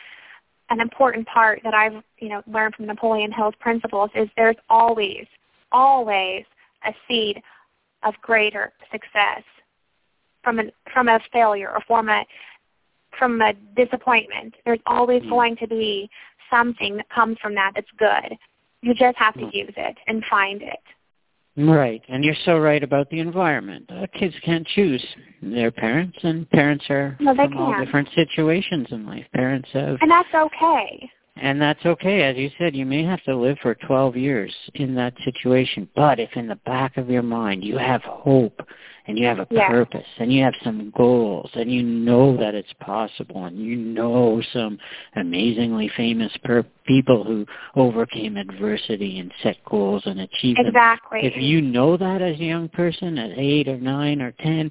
[0.69, 5.25] an important part that I've, you know, learned from Napoleon Hill's principles is there's always,
[5.71, 6.45] always
[6.85, 7.41] a seed
[8.03, 9.43] of greater success
[10.43, 10.63] from a
[10.93, 12.25] from a failure or from a
[13.17, 14.55] from a disappointment.
[14.65, 15.29] There's always Mm.
[15.29, 16.09] going to be
[16.49, 18.37] something that comes from that that's good.
[18.81, 19.53] You just have to Mm.
[19.53, 20.83] use it and find it.
[21.57, 23.89] Right, and you're so right about the environment.
[23.89, 25.03] Uh, kids can't choose
[25.41, 29.25] their parents, and parents are No, from all different situations in life.
[29.33, 31.09] Parents have, And that's okay.
[31.41, 32.23] And that's okay.
[32.23, 36.19] As you said, you may have to live for 12 years in that situation, but
[36.19, 38.61] if in the back of your mind you have hope
[39.07, 39.67] and you have a Yeah.
[39.69, 44.41] purpose and you have some goals and you know that it's possible and you know
[44.53, 44.77] some
[45.15, 51.21] amazingly famous per- people who overcame adversity and set goals and achieved them Exactly.
[51.23, 54.69] if you know that as a young person at eight or nine or ten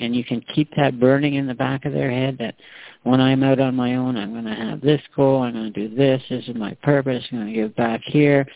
[0.00, 2.54] and you can keep that burning in the back of their head that
[3.02, 5.88] when I'm out on my own I'm going to have this goal, I'm going to
[5.88, 8.46] do this, this is my purpose, I'm going to give back here.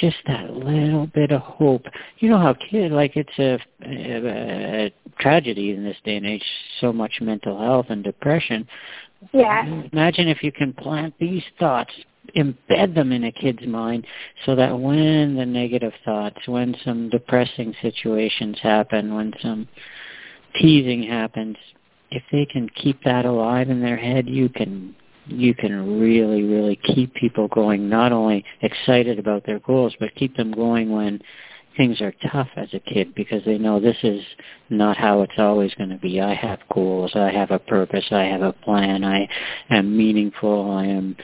[0.00, 1.84] Just that little bit of hope.
[2.20, 6.44] You know how kid like it's a, a, a tragedy in this day and age.
[6.80, 8.68] So much mental health and depression.
[9.32, 9.66] yeah.
[9.92, 11.92] Imagine if you can plant these thoughts,
[12.36, 14.06] embed them in a kid's mind
[14.46, 19.66] so that when the negative thoughts, when some depressing situations happen, when some
[20.54, 21.56] teasing happens,
[22.10, 24.94] if they can keep that alive in their head, you can
[25.26, 30.36] you can really, really keep people going, not only excited about their goals, but keep
[30.36, 31.20] them going when
[31.76, 34.22] things are tough as a kid because they know this is
[34.70, 36.20] not how it's always going to be.
[36.20, 37.12] I have goals.
[37.14, 38.04] I have a purpose.
[38.10, 39.04] I have a plan.
[39.04, 39.28] I
[39.70, 40.72] am meaningful.
[40.72, 41.16] I am,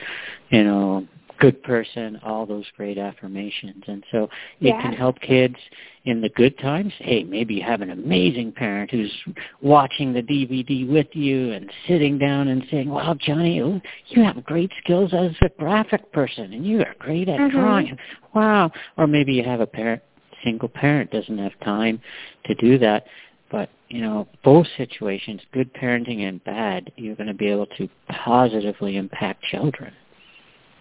[0.49, 1.07] you know,
[1.39, 3.83] good person, all those great affirmations.
[3.87, 4.29] And so
[4.61, 4.81] it Yeah.
[4.81, 5.57] can help kids
[6.05, 6.93] in the good times.
[6.99, 9.13] Hey, maybe you have an amazing parent who's
[9.61, 14.71] watching the DVD with you and sitting down and saying, wow, Johnny, you have great
[14.83, 17.51] skills as a graphic person and you are great at Mhm.
[17.51, 17.97] drawing.
[18.33, 18.71] Wow.
[18.97, 20.01] Or maybe you have a parent,
[20.43, 21.99] single parent doesn't have time
[22.45, 23.07] to do that.
[23.49, 27.87] But, you know, both situations, good parenting and bad, you're going to be able to
[28.09, 29.93] positively impact children.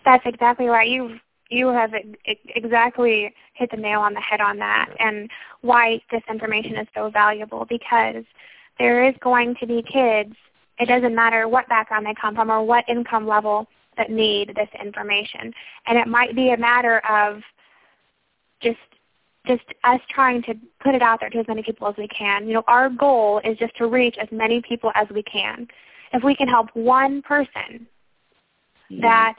[0.07, 0.89] That's exactly right.
[0.89, 1.19] You
[1.51, 1.93] you have
[2.55, 5.29] exactly hit the nail on the head on that, and
[5.61, 8.25] why this information is so valuable because
[8.79, 10.35] there is going to be kids.
[10.79, 14.69] It doesn't matter what background they come from or what income level that need this
[14.81, 15.53] information,
[15.87, 17.43] and it might be a matter of
[18.63, 18.79] just
[19.47, 22.47] just us trying to put it out there to as many people as we can.
[22.47, 25.67] You know, our goal is just to reach as many people as we can.
[26.13, 27.87] If we can help one person
[29.01, 29.37] that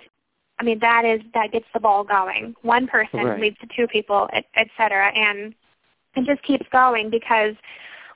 [0.60, 2.56] I mean that is that gets the ball going.
[2.62, 3.42] One person Right.
[3.42, 5.54] leads to two people, et, et cetera, and
[6.16, 7.56] it just keeps going because,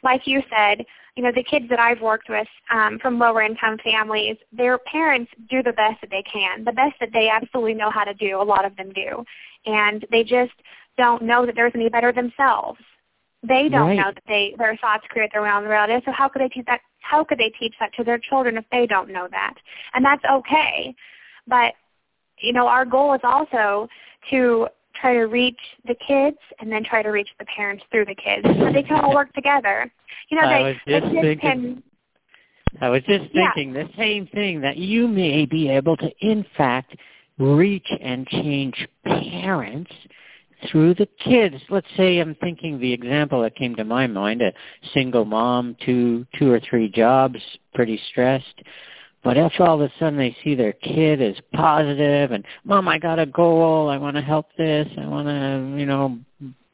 [0.03, 0.85] like you said,
[1.15, 5.31] you know the kids that I've worked with um, from lower income families, their parents
[5.49, 8.41] do the best that they can, the best that they absolutely know how to do.
[8.41, 9.23] A lot of them do,
[9.65, 10.53] and they just
[10.97, 12.79] don't know that there's any better themselves.
[13.43, 13.97] They don't Right.
[13.97, 15.93] know that they their thoughts create their own reality.
[16.05, 16.81] So how could they teach that?
[17.01, 19.55] How could they teach that to their children if they don't know that?
[19.93, 20.95] And that's okay.
[21.47, 21.73] But
[22.41, 23.87] you know, our goal is also
[24.29, 24.67] to
[24.99, 28.45] try to reach the kids and then try to reach the parents through the kids
[28.59, 29.91] so they can all work together.
[30.29, 31.83] You know, I they was the just kids thinking- can
[32.79, 33.51] I was just Yeah.
[33.53, 36.95] thinking the same thing that you may be able to, in fact,
[37.37, 39.91] reach and change parents
[40.67, 41.55] through the kids.
[41.69, 44.53] Let's say I'm thinking the example that came to my mind, a
[44.93, 47.39] single mom, two two or three jobs,
[47.73, 48.61] pretty stressed.
[49.24, 52.97] But if all of a sudden they see their kid is positive and, Mom, I
[52.97, 56.19] got a goal, I want to help this, I want to, you know,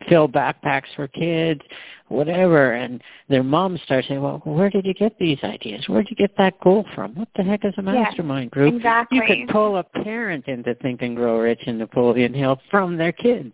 [0.07, 1.61] fill backpacks for kids,
[2.07, 5.87] whatever, and their mom starts saying, well, where did you get these ideas?
[5.87, 7.15] Where did you get that goal from?
[7.15, 8.75] What the heck is a mastermind group?
[8.75, 9.17] exactly.
[9.17, 13.11] You could pull a parent into Think and Grow Rich and Napoleon Hill from their
[13.11, 13.53] kids.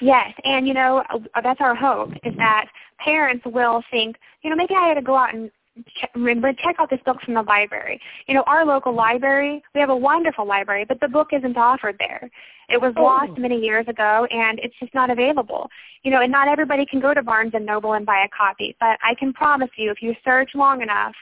[0.00, 1.04] Yes, and you know
[1.42, 2.64] that's our hope is that
[3.04, 5.50] parents will think, you know, maybe I ought to go out and
[6.14, 8.00] remember, check out this book from the library.
[8.26, 11.96] You know, our local library, we have a wonderful library, but the book isn't offered
[11.98, 12.30] there.
[12.68, 13.02] It was Oh.
[13.02, 15.70] lost many years ago, and it's just not available.
[16.02, 18.76] You know, and not everybody can go to Barnes and Noble and buy a copy,
[18.80, 21.14] but I can promise you, if you search long enough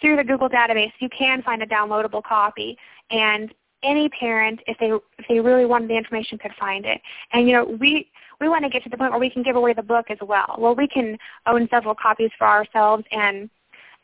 [0.00, 2.78] through the Google database, you can find a downloadable copy,
[3.10, 3.52] and
[3.82, 7.00] any parent, if they if they really wanted the information, could find it.
[7.32, 8.11] And you know, we
[8.42, 10.18] we want to get to the point where we can give away the book as
[10.20, 10.56] well.
[10.58, 11.16] Well, we can
[11.46, 13.48] own several copies for ourselves and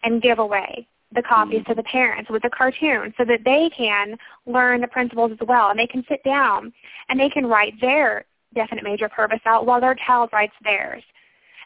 [0.04, 4.16] and give away the copies to the parents with the cartoon so that they can
[4.46, 6.72] learn the principles as well and they can sit down
[7.08, 8.24] and they can write their
[8.54, 11.02] definite major purpose out while their child writes theirs.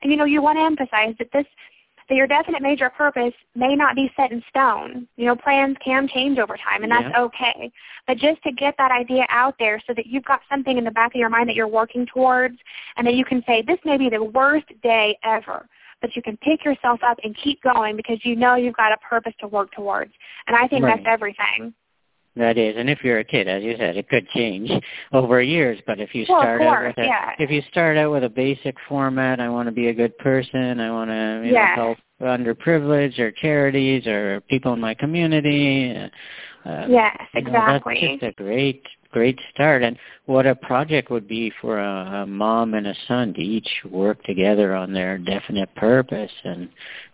[0.01, 1.47] And you know, you want to emphasize that this
[2.13, 5.09] that your definite major purpose may not be set in stone.
[5.17, 7.23] You know, plans can change over time, and that's Yeah.
[7.23, 7.73] okay.
[8.07, 10.91] But just to get that idea out there so that you've got something in the
[10.91, 12.59] back of your mind that you're working towards
[12.99, 15.67] and that you can say, this may be the worst day ever,
[16.03, 18.99] but you can pick yourself up and keep going because you know you've got a
[18.99, 20.13] purpose to work towards.
[20.47, 20.97] And I think right.
[20.97, 21.73] that's everything.
[22.35, 24.71] That is, and if you're a kid, as you said, it could change
[25.13, 25.79] over years.
[25.87, 27.33] But if you well, start course, out with a, yeah.
[27.39, 30.81] if you start out with a basic format, I want to be a good person.
[30.81, 31.77] I want to you yes.
[31.77, 31.99] know, help
[32.41, 35.95] underprivileged or charities or people in my community.
[36.65, 38.01] Uh, yes, exactly.
[38.01, 39.83] You know, that's just a great great start.
[39.83, 39.97] And
[40.27, 44.23] what a project would be for a, a mom and a son to each work
[44.25, 46.69] together on their definite purpose and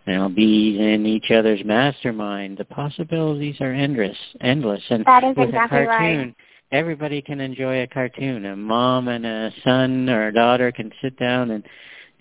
[0.07, 2.57] you know be in each other's mastermind.
[2.57, 4.83] The possibilities are endless, endless.
[4.89, 6.35] And that is with exactly a cartoon, right.
[6.71, 8.45] everybody can enjoy a cartoon.
[8.45, 11.63] A mom and a son or a daughter can sit down and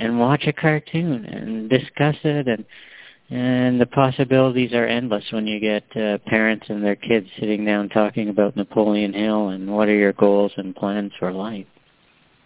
[0.00, 2.64] and watch a cartoon and discuss it and
[3.30, 7.88] and the possibilities are endless when you get uh, parents and their kids sitting down
[7.90, 11.66] talking about Napoleon Hill and what are your goals and plans for life.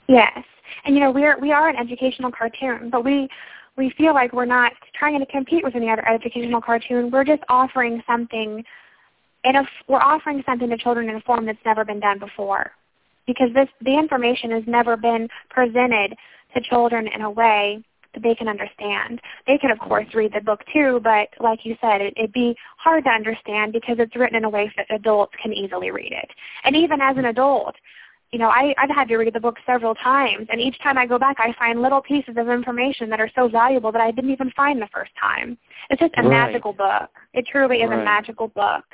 [0.09, 0.43] Yes,
[0.85, 3.29] and you know we're we are an educational cartoon, but we
[3.77, 7.11] we feel like we're not trying to compete with any other educational cartoon.
[7.11, 8.65] We're just offering something,
[9.45, 12.73] in a we're offering something to children in a form that's never been done before,
[13.27, 16.17] because this the information has never been presented
[16.55, 17.83] to children in a way
[18.15, 19.21] that they can understand.
[19.47, 22.57] They can, of course, read the book too, but like you said, it, it'd be
[22.79, 26.29] hard to understand because it's written in a way that adults can easily read it.
[26.65, 27.75] And even as an adult,
[28.33, 31.07] you know, I, I've had to read the book several times, and each time I
[31.07, 34.31] go back, I find little pieces of information that are so valuable that I didn't
[34.31, 35.59] even find the first time.
[35.91, 36.31] It's just a right.
[36.31, 37.11] magical book.
[37.35, 38.01] It truly is right.
[38.01, 38.85] a magical book.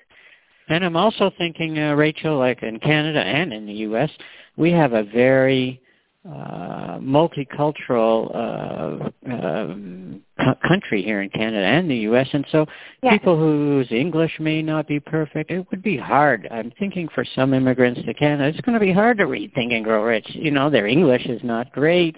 [0.68, 4.10] And I'm also thinking, uh, Rachel, like in Canada and in the U.S.,
[4.56, 5.80] we have a very
[6.26, 12.28] uh, multicultural uh, uh, country here in Canada and the U.S.
[12.32, 12.66] And so
[13.02, 13.12] yes.
[13.14, 16.48] people whose English may not be perfect, it would be hard.
[16.50, 19.72] I'm thinking for some immigrants to Canada, it's going to be hard to read Think
[19.72, 20.28] and Grow Rich.
[20.30, 22.16] You know, their English is not great.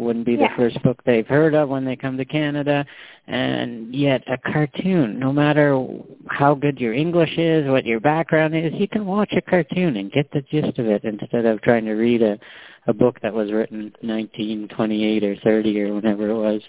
[0.00, 2.84] Wouldn't be the first book they've heard of when they come to Canada.
[3.26, 5.86] And yet a cartoon, no matter
[6.28, 10.10] how good your English is, what your background is, you can watch a cartoon and
[10.10, 12.38] get the gist of it instead of trying to read a
[12.86, 16.62] a book that was written 1928 or 30 or whenever it was.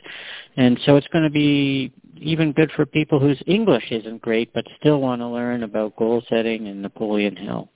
[0.58, 4.66] And so it's going to be even good for people whose English isn't great but
[4.80, 7.70] still want to learn about goal setting and Napoleon Hill.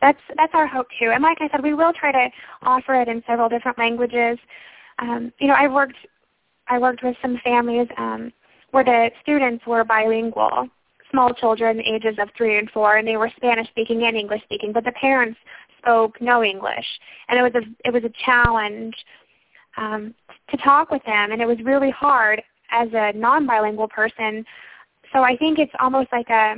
[0.00, 1.10] That's that's our hope too.
[1.12, 2.28] And like I said, we will try to
[2.62, 4.38] offer it in several different languages.
[4.98, 5.96] Um, you know, I worked
[6.68, 8.32] I worked with some families um,
[8.72, 10.68] where the students were bilingual,
[11.10, 14.72] small children ages of three and four, and they were Spanish speaking and English speaking,
[14.72, 15.38] but the parents
[15.78, 16.86] spoke no English,
[17.28, 18.94] and it was a it was a challenge
[19.76, 20.14] um,
[20.50, 24.44] to talk with them, and it was really hard as a non-bilingual person.
[25.12, 26.56] So I think it's almost like a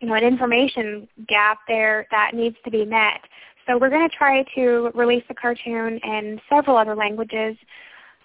[0.00, 3.20] you know an information gap there that needs to be met.
[3.66, 7.54] So we're going to try to release the cartoon in several other languages,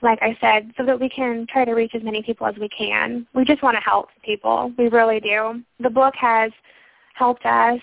[0.01, 2.69] like I said, so that we can try to reach as many people as we
[2.69, 3.27] can.
[3.35, 4.71] We just want to help people.
[4.77, 5.61] We really do.
[5.81, 6.51] The book has
[7.15, 7.81] helped us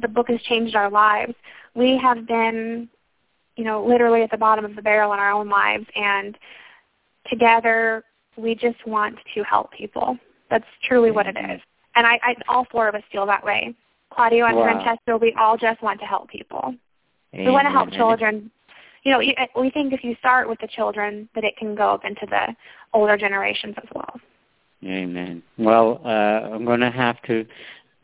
[0.00, 1.34] the book has changed our lives.
[1.74, 2.88] We have been,
[3.56, 6.36] you know, literally at the bottom of the barrel in our own lives, and
[7.28, 8.04] together
[8.36, 10.16] we just want to help people.
[10.50, 11.60] That's truly what it is.
[11.98, 13.74] And I, I all four of us feel that way.
[14.10, 14.62] Claudio and wow.
[14.62, 16.74] Francesco, we all just want to help people.
[17.34, 17.46] Amen.
[17.46, 18.52] We want to help children.
[19.02, 19.18] You know,
[19.60, 22.54] we think if you start with the children, that it can go up into the
[22.94, 24.20] older generations as well.
[24.84, 25.42] Amen.
[25.58, 27.44] Well, uh, I'm going to have to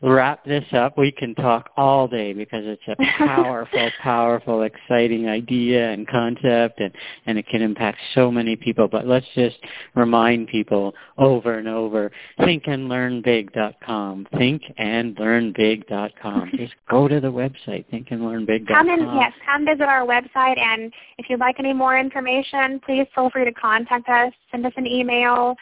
[0.01, 0.97] wrap this up.
[0.97, 6.91] We can talk all day because it's a powerful, powerful, exciting idea and concept and,
[7.25, 8.87] and it can impact so many people.
[8.87, 9.57] But let's just
[9.95, 16.51] remind people over and over, thinkandlearnbig.com, thinkandlearnbig.com.
[16.57, 18.67] just go to the website, thinkandlearnbig.com.
[18.67, 23.07] Come in, yes, come visit our website and if you'd like any more information, please
[23.15, 25.55] feel free to contact us, send us an email,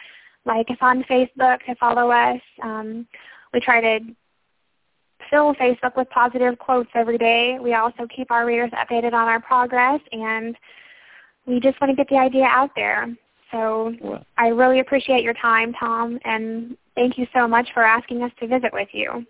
[0.44, 2.40] like us on Facebook to follow us.
[2.62, 3.06] Um,
[3.52, 4.00] we try to
[5.34, 7.58] fill Facebook with positive quotes every day.
[7.60, 10.56] We also keep our readers updated on our progress, and
[11.44, 13.12] we just want to get the idea out there.
[13.50, 18.22] So well, I really appreciate your time, Tom, and thank you so much for asking
[18.22, 19.26] us to visit with you.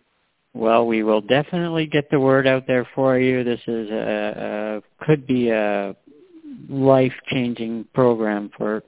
[0.52, 3.42] Well, we will definitely get the word out there for you.
[3.42, 5.96] This is a, a could be a
[6.68, 8.82] life-changing program for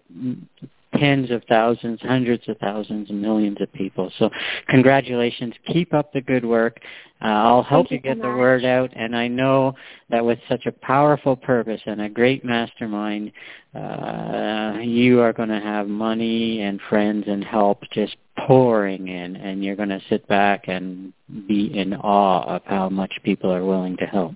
[0.99, 4.12] tens of thousands, hundreds of thousands, and millions of people.
[4.18, 4.30] So
[4.68, 5.55] congratulations.
[5.66, 6.80] Keep up the good work.
[7.22, 9.74] Uh, I'll help you, you get so the word out, and I know
[10.11, 13.32] that with such a powerful purpose and a great mastermind,
[13.74, 18.16] uh, you are going to have money and friends and help just
[18.47, 21.12] pouring in, and you're going to sit back and
[21.49, 24.34] be in awe of how much people are willing to help.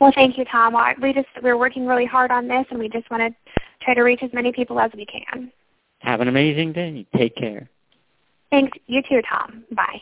[0.00, 0.74] Well, thank you, Tom.
[1.00, 3.52] We just we're working really hard on this, and we just want to
[3.84, 5.52] try to reach as many people as we can.
[6.00, 7.06] Have an amazing day.
[7.16, 7.68] Take care.
[8.50, 8.76] Thanks.
[8.86, 9.64] You too, Tom.
[9.72, 10.00] Bye.